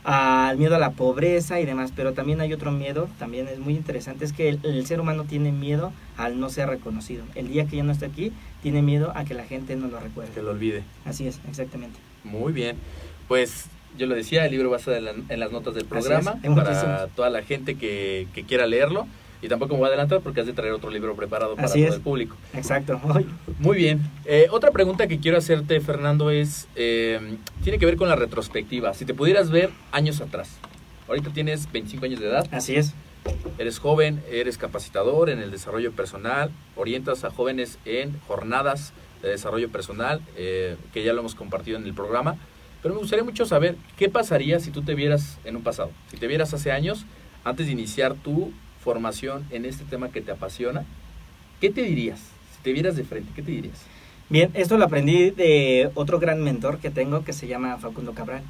[0.08, 3.74] al miedo a la pobreza y demás, pero también hay otro miedo, también es muy
[3.74, 7.24] interesante, es que el, el ser humano tiene miedo al no ser reconocido.
[7.34, 8.30] El día que yo no esté aquí,
[8.62, 10.30] tiene miedo a que la gente no lo recuerde.
[10.32, 10.84] Que lo olvide.
[11.04, 11.98] Así es, exactamente.
[12.22, 12.76] Muy bien.
[13.26, 13.64] Pues
[13.98, 16.36] yo lo decía, el libro va a estar en, la- en las notas del programa
[16.54, 19.08] para toda la gente que, que quiera leerlo.
[19.46, 21.78] Y tampoco me voy a adelantar porque has de traer otro libro preparado para Así
[21.78, 21.94] todo es.
[21.94, 22.34] el público.
[22.52, 23.00] Exacto.
[23.60, 24.00] Muy bien.
[24.24, 28.92] Eh, otra pregunta que quiero hacerte, Fernando, es, eh, tiene que ver con la retrospectiva.
[28.92, 30.50] Si te pudieras ver años atrás.
[31.06, 32.92] Ahorita tienes 25 años de edad, Así es.
[33.56, 39.68] eres joven, eres capacitador en el desarrollo personal, orientas a jóvenes en jornadas de desarrollo
[39.68, 42.34] personal, eh, que ya lo hemos compartido en el programa.
[42.82, 46.16] Pero me gustaría mucho saber qué pasaría si tú te vieras en un pasado, si
[46.16, 47.06] te vieras hace años,
[47.44, 48.52] antes de iniciar tu
[48.96, 50.84] formación en este tema que te apasiona,
[51.60, 52.20] ¿qué te dirías?
[52.54, 53.78] Si te vieras de frente, ¿qué te dirías?
[54.30, 58.42] Bien, esto lo aprendí de otro gran mentor que tengo que se llama Facundo Cabral.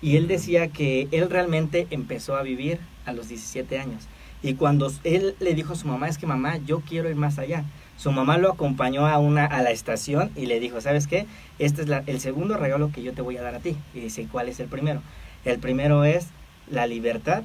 [0.00, 4.04] Y él decía que él realmente empezó a vivir a los 17 años.
[4.42, 7.38] Y cuando él le dijo a su mamá, es que mamá, yo quiero ir más
[7.38, 7.64] allá.
[7.98, 11.26] Su mamá lo acompañó a, una, a la estación y le dijo, ¿sabes qué?
[11.58, 13.76] Este es la- el segundo regalo que yo te voy a dar a ti.
[13.94, 15.02] Y dice, ¿cuál es el primero?
[15.44, 16.28] El primero es
[16.70, 17.42] la libertad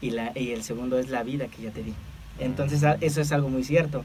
[0.00, 1.94] y, la, y el segundo es la vida que ya te di.
[2.38, 4.04] Entonces a- eso es algo muy cierto.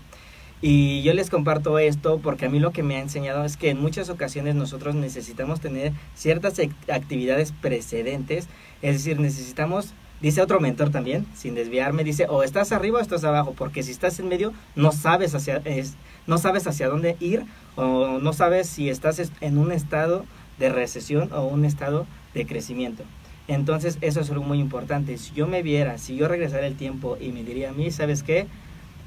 [0.62, 3.70] Y yo les comparto esto porque a mí lo que me ha enseñado es que
[3.70, 8.48] en muchas ocasiones nosotros necesitamos tener ciertas ac- actividades precedentes,
[8.82, 13.26] es decir, necesitamos, dice otro mentor también, sin desviarme, dice, o estás arriba o estás
[13.26, 15.96] abajo, porque si estás en medio no sabes hacia, es-
[16.28, 17.44] no sabes hacia dónde ir
[17.76, 20.24] o no sabes si estás es- en un estado
[20.60, 23.04] de recesión o un estado de crecimiento.
[23.48, 25.18] Entonces eso es algo muy importante.
[25.18, 28.24] Si yo me viera, si yo regresara el tiempo y me diría a mí, ¿sabes
[28.24, 28.48] qué?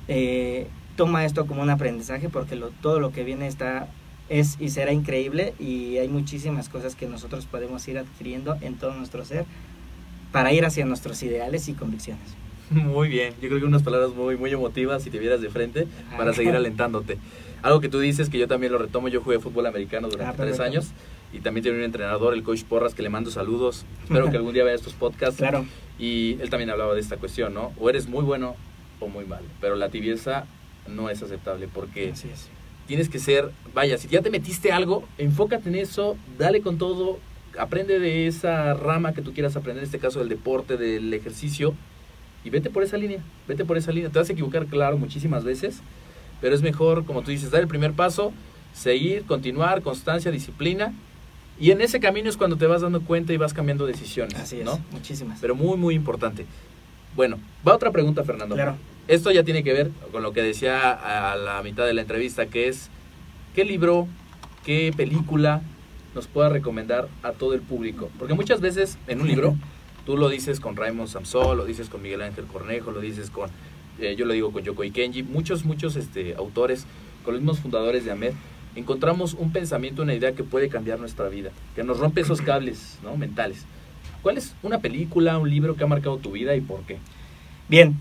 [0.08, 3.88] Eh, toma esto como un aprendizaje porque lo- todo lo que viene está
[4.28, 8.92] es y será increíble y hay muchísimas cosas que nosotros podemos ir adquiriendo en todo
[8.94, 9.44] nuestro ser
[10.32, 12.22] para ir hacia nuestros ideales y convicciones.
[12.70, 15.86] Muy bien, yo creo que unas palabras muy, muy emotivas si te vieras de frente
[16.16, 17.18] para seguir alentándote.
[17.62, 20.44] Algo que tú dices que yo también lo retomo, yo jugué fútbol americano durante Ah,
[20.46, 20.90] tres años
[21.32, 23.84] y también tiene un entrenador, el coach Porras, que le mando saludos.
[24.04, 25.36] Espero que algún día vea estos podcasts.
[25.38, 25.66] Claro,
[25.98, 27.72] Y él también hablaba de esta cuestión, ¿no?
[27.78, 28.54] O eres muy bueno
[29.00, 30.46] o muy malo, pero la tibieza
[30.88, 32.48] no es aceptable porque así es.
[32.86, 37.18] tienes que ser, vaya, si ya te metiste algo, enfócate en eso, dale con todo,
[37.58, 41.74] aprende de esa rama que tú quieras aprender, en este caso del deporte, del ejercicio,
[42.44, 44.08] y vete por esa línea, vete por esa línea.
[44.10, 45.80] Te vas a equivocar, claro, muchísimas veces,
[46.40, 48.32] pero es mejor, como tú dices, dar el primer paso,
[48.72, 50.94] seguir, continuar, constancia, disciplina,
[51.58, 54.60] y en ese camino es cuando te vas dando cuenta y vas cambiando decisiones, Así
[54.60, 54.80] es, ¿no?
[54.92, 55.38] muchísimas.
[55.40, 56.46] Pero muy, muy importante.
[57.14, 58.54] Bueno, va otra pregunta, Fernando.
[58.54, 58.76] claro.
[59.08, 62.46] Esto ya tiene que ver con lo que decía a la mitad de la entrevista,
[62.46, 62.90] que es
[63.54, 64.08] qué libro,
[64.64, 65.62] qué película
[66.14, 68.10] nos pueda recomendar a todo el público.
[68.18, 69.54] Porque muchas veces en un libro,
[70.06, 73.48] tú lo dices con Raymond Samsol, lo dices con Miguel Ángel Cornejo, lo dices con,
[74.00, 76.86] eh, yo lo digo con Yoko Ikenji, muchos, muchos este, autores,
[77.24, 78.32] con los mismos fundadores de AMED,
[78.76, 82.98] encontramos un pensamiento, una idea que puede cambiar nuestra vida, que nos rompe esos cables
[83.02, 83.16] ¿no?
[83.16, 83.64] mentales.
[84.22, 86.98] ¿Cuál es una película, un libro que ha marcado tu vida y por qué?
[87.68, 87.96] Bien,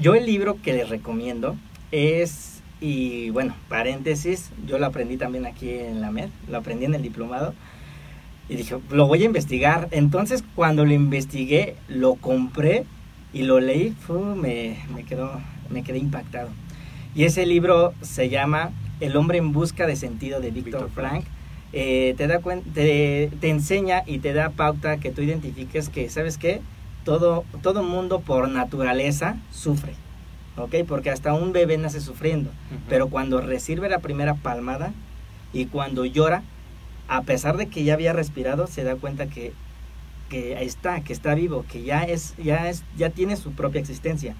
[0.00, 1.56] yo el libro que les recomiendo
[1.90, 6.94] es, y bueno, paréntesis, yo lo aprendí también aquí en la MED, lo aprendí en
[6.94, 7.54] el diplomado,
[8.48, 9.88] y dije, lo voy a investigar.
[9.90, 12.84] Entonces, cuando lo investigué, lo compré
[13.32, 16.48] y lo leí, fu, me, me, quedó, me quedé impactado.
[17.14, 21.22] Y ese libro se llama El hombre en busca de sentido de Víctor Frank.
[21.22, 21.24] Frank.
[21.72, 22.40] Eh, te, da
[22.74, 26.62] te, te enseña y te da pauta que tú identifiques que, ¿sabes qué?
[27.04, 29.92] Todo, todo mundo por naturaleza sufre,
[30.56, 30.76] ¿ok?
[30.86, 32.50] Porque hasta un bebé nace sufriendo,
[32.88, 34.92] pero cuando recibe la primera palmada
[35.52, 36.42] y cuando llora,
[37.06, 39.52] a pesar de que ya había respirado, se da cuenta que,
[40.30, 44.34] que está, que está vivo, que ya es, ya es, ya tiene su propia existencia.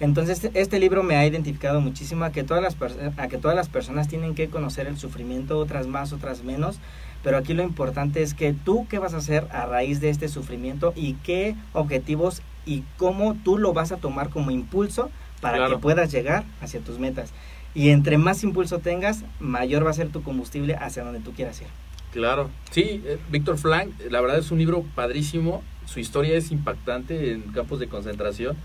[0.00, 2.76] Entonces este libro me ha identificado muchísimo a que todas las
[3.16, 6.78] a que todas las personas tienen que conocer el sufrimiento, otras más, otras menos,
[7.22, 10.28] pero aquí lo importante es que tú qué vas a hacer a raíz de este
[10.28, 15.76] sufrimiento y qué objetivos y cómo tú lo vas a tomar como impulso para Claro.
[15.76, 17.30] que puedas llegar hacia tus metas.
[17.74, 21.60] Y entre más impulso tengas, mayor va a ser tu combustible hacia donde tú quieras
[21.60, 21.66] ir.
[22.12, 22.48] Claro.
[22.70, 25.62] Sí, eh, Víctor Frank, la verdad es un libro padrísimo.
[25.86, 28.56] Su historia es impactante en campos de concentración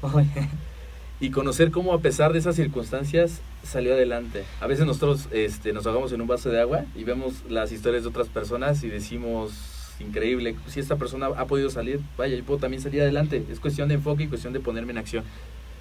[1.19, 4.43] y conocer cómo a pesar de esas circunstancias salió adelante.
[4.61, 8.03] A veces nosotros este, nos ahogamos en un vaso de agua y vemos las historias
[8.03, 9.51] de otras personas y decimos,
[9.99, 13.43] increíble, si esta persona ha podido salir, vaya, yo puedo también salir adelante.
[13.51, 15.23] Es cuestión de enfoque y cuestión de ponerme en acción.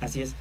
[0.01, 0.35] Así es.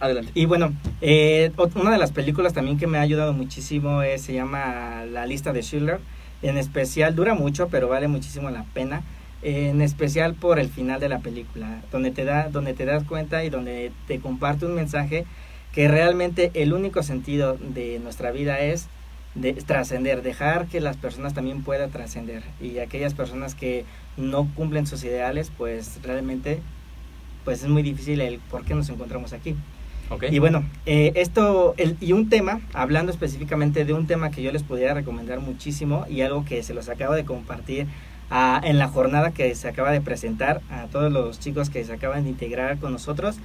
[0.00, 0.32] Adelante.
[0.34, 4.32] Y bueno, eh, una de las películas también que me ha ayudado muchísimo es, se
[4.32, 6.00] llama La lista de Schiller.
[6.42, 9.02] En especial, dura mucho, pero vale muchísimo la pena.
[9.42, 13.42] En especial por el final de la película, donde te, da, donde te das cuenta
[13.44, 15.24] y donde te comparte un mensaje
[15.72, 18.86] que realmente el único sentido de nuestra vida es
[19.34, 22.42] de trascender, dejar que las personas también puedan trascender.
[22.60, 23.84] Y aquellas personas que
[24.16, 26.58] no cumplen sus ideales, pues realmente
[27.44, 29.54] pues es muy difícil el por qué nos encontramos aquí.
[30.10, 30.24] Ok.
[30.30, 34.52] Y bueno, eh, esto, el- y un tema, hablando específicamente de un tema que yo
[34.52, 37.86] les pudiera recomendar muchísimo y algo que se los acabo de compartir
[38.30, 42.24] en la jornada que se acaba de presentar a todos los chicos que se acaban
[42.24, 43.36] de integrar con nosotros,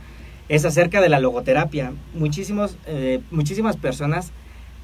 [0.47, 1.93] es acerca de la logoterapia.
[2.13, 4.31] Muchísimos, eh, muchísimas personas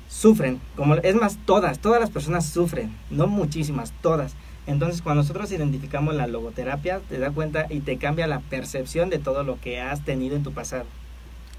[0.09, 4.33] sufren, como es más, todas, todas las personas sufren, no muchísimas, todas.
[4.67, 9.19] Entonces, cuando nosotros identificamos la logoterapia, te da cuenta y te cambia la percepción de
[9.19, 10.85] todo lo que has tenido en tu pasado.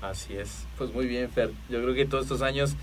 [0.01, 0.66] Así es.
[0.78, 1.51] Pues muy bien, Fer.
[1.68, 2.76] Yo creo que todos estos años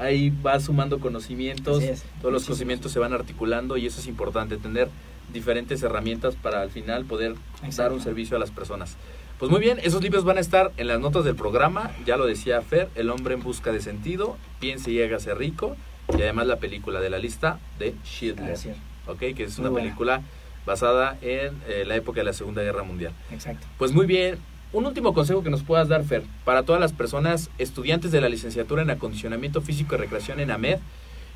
[0.00, 2.04] ahí vas sumando conocimientos, es.
[2.20, 4.88] todos los conocimientos se van articulando y eso es importante, tener
[5.32, 7.34] diferentes herramientas para al final poder
[7.76, 8.96] dar un servicio a las personas.
[9.38, 12.26] Pues muy bien, esos libros van a estar en las notas del programa, ya lo
[12.26, 15.76] decía Fer, El hombre en busca de sentido, Piense y hágase rico,
[16.16, 18.58] y además la película de la lista de Schindler.
[19.06, 19.18] ¿ok?
[19.18, 19.84] que es Muy una buena.
[19.86, 20.22] película
[20.66, 23.12] basada en eh, la época de la Segunda Guerra Mundial.
[23.30, 23.66] Exacto.
[23.78, 24.38] Pues muy bien.
[24.72, 28.28] Un último consejo que nos puedas dar, Fer, para todas las personas, estudiantes de la
[28.28, 30.78] licenciatura en acondicionamiento físico y recreación en AMED,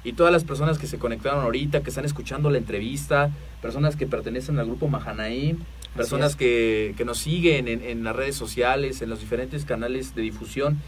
[0.05, 3.30] y todas las personas que se conectaron ahorita, que están escuchando la entrevista,
[3.61, 5.59] personas que pertenecen al grupo Mahanaim,
[5.97, 6.37] personas es.
[6.37, 10.78] que, que nos siguen en, en las redes sociales, en los diferentes canales de difusión,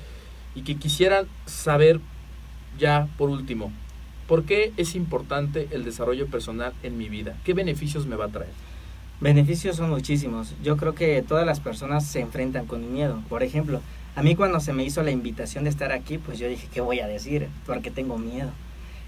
[0.54, 1.98] y que quisieran saber
[2.78, 3.72] ya por último,
[4.28, 7.36] ¿por qué es importante el desarrollo personal en mi vida?
[7.44, 8.65] ¿Qué beneficios me va a traer?
[9.20, 10.54] Beneficios son muchísimos.
[10.62, 13.22] Yo creo que todas las personas se enfrentan con miedo.
[13.28, 13.80] Por ejemplo,
[14.14, 16.82] a mí cuando se me hizo la invitación de estar aquí, pues yo dije, ¿qué
[16.82, 17.48] voy a decir?
[17.64, 18.50] Porque tengo miedo.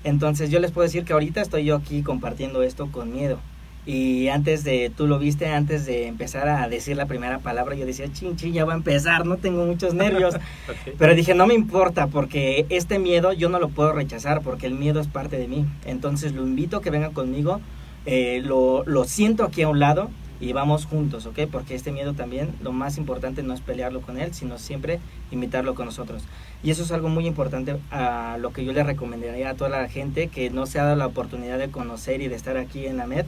[0.04, 3.38] Entonces yo les puedo decir que ahorita estoy yo aquí compartiendo esto con miedo.
[3.84, 7.86] Y antes de, tú lo viste, antes de empezar a decir la primera palabra, yo
[7.86, 10.36] decía, chin, chin, ya va a empezar, no tengo muchos nervios.
[10.98, 14.74] Pero dije, no me importa, porque este miedo yo no lo puedo rechazar, porque el
[14.74, 15.64] miedo es parte de mí.
[15.86, 17.60] Entonces lo invito a que vengan conmigo,
[18.06, 21.40] eh, lo, lo siento aquí a un lado y vamos juntos, ¿ok?
[21.50, 25.00] Porque este miedo también, lo más importante no es pelearlo con él, sino siempre
[25.32, 26.22] invitarlo con nosotros.
[26.62, 29.88] Y eso es algo muy importante a lo que yo le recomendaría a toda la
[29.88, 32.96] gente que no se ha dado la oportunidad de conocer y de estar aquí en
[32.98, 33.26] la MED,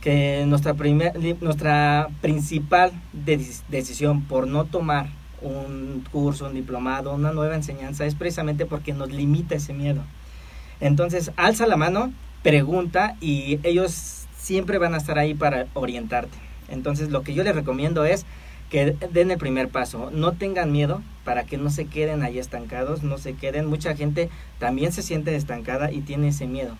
[0.00, 5.08] que nuestra, primer, nuestra principal de- decisión por no tomar
[5.42, 10.02] un curso, un diplomado, una nueva enseñanza es precisamente porque nos limita ese miedo.
[10.80, 16.36] Entonces, alza la mano, pregunta y ellos siempre van a estar ahí para orientarte.
[16.68, 18.24] Entonces, lo que yo les recomiendo es
[18.70, 23.02] que den el primer paso, no tengan miedo para que no se queden ahí estancados,
[23.02, 23.66] no se queden.
[23.66, 24.28] Mucha gente
[24.58, 26.76] también se siente estancada y tiene ese miedo,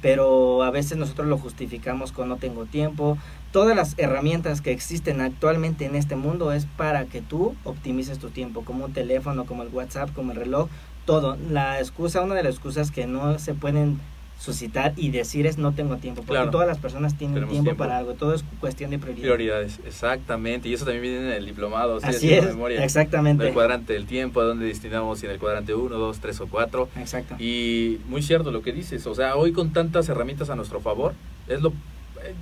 [0.00, 3.18] pero a veces nosotros lo justificamos con no tengo tiempo.
[3.50, 8.30] Todas las herramientas que existen actualmente en este mundo es para que tú optimices tu
[8.30, 10.68] tiempo, como un teléfono, como el WhatsApp, como el reloj,
[11.04, 11.36] todo.
[11.50, 14.00] La excusa, una de las excusas que no se pueden
[14.42, 16.50] suscitar y decir es no tengo tiempo, porque Claro.
[16.50, 17.76] todas las personas tienen tiempo, tiempo.
[17.76, 19.22] para algo, todo es cuestión de prioridad.
[19.22, 20.68] Prioridades, exactamente.
[20.68, 21.98] Y eso también viene en el diplomado.
[22.02, 22.82] Así es, memoria.
[22.84, 23.44] exactamente.
[23.44, 26.46] Del cuadrante del tiempo, a dónde destinamos, si en el cuadrante 1, 2, 3 o
[26.48, 26.88] 4.
[26.98, 27.36] Exacto.
[27.38, 29.06] Y muy cierto lo que dices.
[29.06, 31.14] O sea, hoy con tantas herramientas a nuestro favor,
[31.46, 31.72] es lo.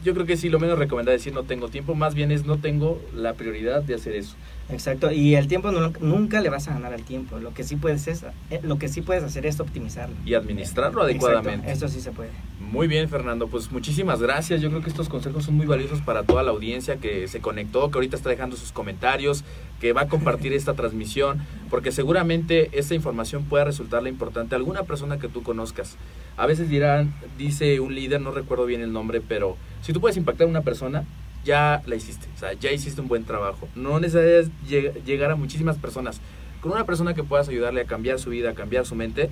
[0.05, 2.59] Yo creo que sí, lo menos recomendable decir no tengo tiempo, más bien es no
[2.59, 4.37] tengo la prioridad de hacer eso.
[4.73, 7.39] Exacto, y el tiempo no- nunca le vas a ganar al tiempo.
[7.39, 10.15] Lo que sí puedes es, eh, lo que sí puedes hacer es optimizarlo.
[10.25, 11.71] Y administrarlo Exacto, adecuadamente.
[11.73, 12.31] Eso sí se puede.
[12.61, 13.49] Muy bien, Fernando.
[13.49, 14.61] Pues muchísimas gracias.
[14.61, 17.91] Yo creo que estos consejos son muy valiosos para toda la audiencia que se conectó,
[17.91, 19.45] que ahorita está dejando sus comentarios,
[19.81, 24.83] que va a compartir esta transmisión, porque seguramente esta información pueda resultarle importante a alguna
[24.85, 25.97] persona que tú conozcas.
[26.37, 30.17] A veces dirán, dice un líder, no recuerdo bien el nombre, pero si tú puedes
[30.17, 31.05] impactar a una persona,
[31.45, 32.27] ya la hiciste.
[32.35, 33.69] O sea, ya hiciste un buen trabajo.
[33.75, 36.21] No necesitas lleg- llegar a muchísimas personas.
[36.61, 39.31] Con una persona que puedas ayudarle a cambiar su vida, a cambiar su mente,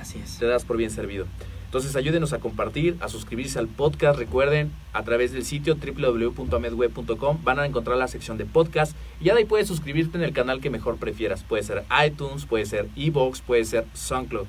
[0.00, 0.38] Así es.
[0.38, 1.26] te das por bien servido.
[1.64, 4.18] Entonces ayúdenos a compartir, a suscribirse al podcast.
[4.18, 9.34] Recuerden, a través del sitio www.amedweb.com van a encontrar la sección de podcast y ya
[9.34, 11.42] de ahí puedes suscribirte en el canal que mejor prefieras.
[11.42, 14.46] Puede ser iTunes, puede ser Evox, puede ser SoundCloud.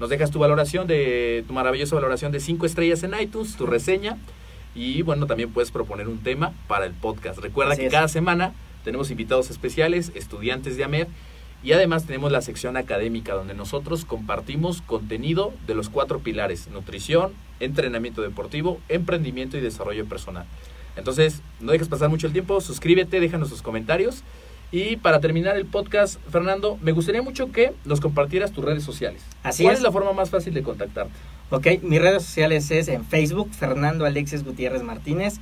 [0.00, 4.18] Nos dejas tu valoración de tu maravillosa valoración de 5 estrellas en iTunes, tu reseña
[4.76, 7.38] y bueno, también puedes proponer un tema para el podcast.
[7.38, 7.92] Recuerda Así que es.
[7.92, 8.52] cada semana
[8.84, 11.08] tenemos invitados especiales, estudiantes de AMED
[11.64, 17.32] y además tenemos la sección académica donde nosotros compartimos contenido de los cuatro pilares, nutrición,
[17.58, 20.44] entrenamiento deportivo, emprendimiento y desarrollo personal.
[20.96, 24.22] Entonces, no dejes pasar mucho el tiempo, suscríbete, déjanos tus comentarios.
[24.72, 29.22] Y para terminar el podcast, Fernando, me gustaría mucho que nos compartieras tus redes sociales.
[29.42, 29.80] Así ¿Cuál es.
[29.80, 31.12] es la forma más fácil de contactarte?
[31.50, 35.38] Ok, mis redes sociales es en Facebook, Fernando Alexis Gutiérrez Martínez.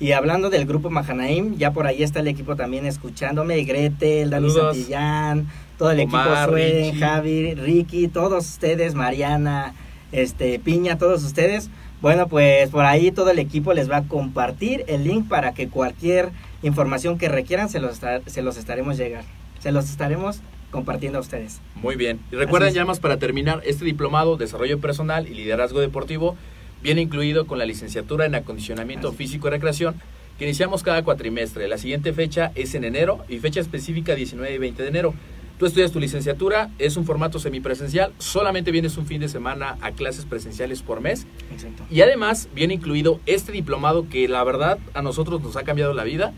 [0.00, 4.48] Y hablando del grupo Mahanaim, ya por ahí está el equipo también escuchándome, Gretel, Dani
[4.48, 4.76] Saludos.
[4.76, 7.00] Santillán, todo el Omar, equipo Suen, Richie.
[7.00, 9.74] Javi, Ricky, todos ustedes, Mariana,
[10.12, 11.68] este Piña, todos ustedes.
[12.00, 15.68] Bueno, pues por ahí todo el equipo les va a compartir el link para que
[15.68, 16.30] cualquier
[16.62, 19.24] información que requieran se los, se los estaremos llegar.
[19.60, 20.40] Se los estaremos
[20.70, 21.60] compartiendo a ustedes.
[21.74, 22.20] Muy bien.
[22.30, 26.36] Y recuerden ya más para terminar, este diplomado, Desarrollo Personal y Liderazgo Deportivo,
[26.82, 29.16] viene incluido con la licenciatura en Acondicionamiento Así.
[29.16, 30.00] Físico y Recreación,
[30.38, 31.66] que iniciamos cada cuatrimestre.
[31.68, 35.14] La siguiente fecha es en enero y fecha específica 19 y 20 de enero.
[35.58, 39.90] Tú estudias tu licenciatura, es un formato semipresencial, solamente vienes un fin de semana a
[39.90, 41.82] clases presenciales por mes Exacto.
[41.90, 46.04] y además viene incluido este diplomado que la verdad a nosotros nos ha cambiado la
[46.04, 46.32] vida.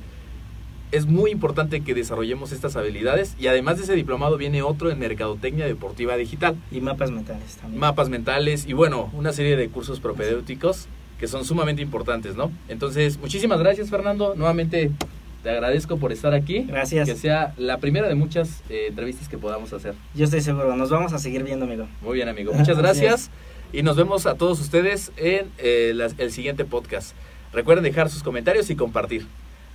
[0.92, 4.98] Es muy importante que desarrollemos estas habilidades y además de ese diplomado viene otro en
[4.98, 7.80] Mercadotecnia Deportiva Digital, Y mapas mentales también.
[7.80, 10.86] mapas mentales y bueno, una serie de cursos propedéuticos
[11.18, 12.50] que son sumamente importantes, ¿no?
[12.68, 14.90] Entonces, muchísimas gracias Fernando, nuevamente
[15.42, 16.64] te agradezco por estar aquí.
[16.68, 17.08] Gracias.
[17.08, 19.94] Que sea la primera de muchas eh, entrevistas que podamos hacer.
[20.14, 21.86] Yo estoy seguro, nos vamos a seguir viendo, amigo.
[22.02, 22.52] Muy bien, amigo.
[22.52, 23.30] Muchas gracias.
[23.72, 27.14] Y nos vemos a todos ustedes en eh, el siguiente podcast.
[27.52, 29.26] Recuerden dejar sus comentarios y compartir.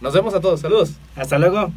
[0.02, 0.60] Nos vemos a todos.
[0.62, 0.94] Saludos.
[1.16, 1.72] Hasta luego.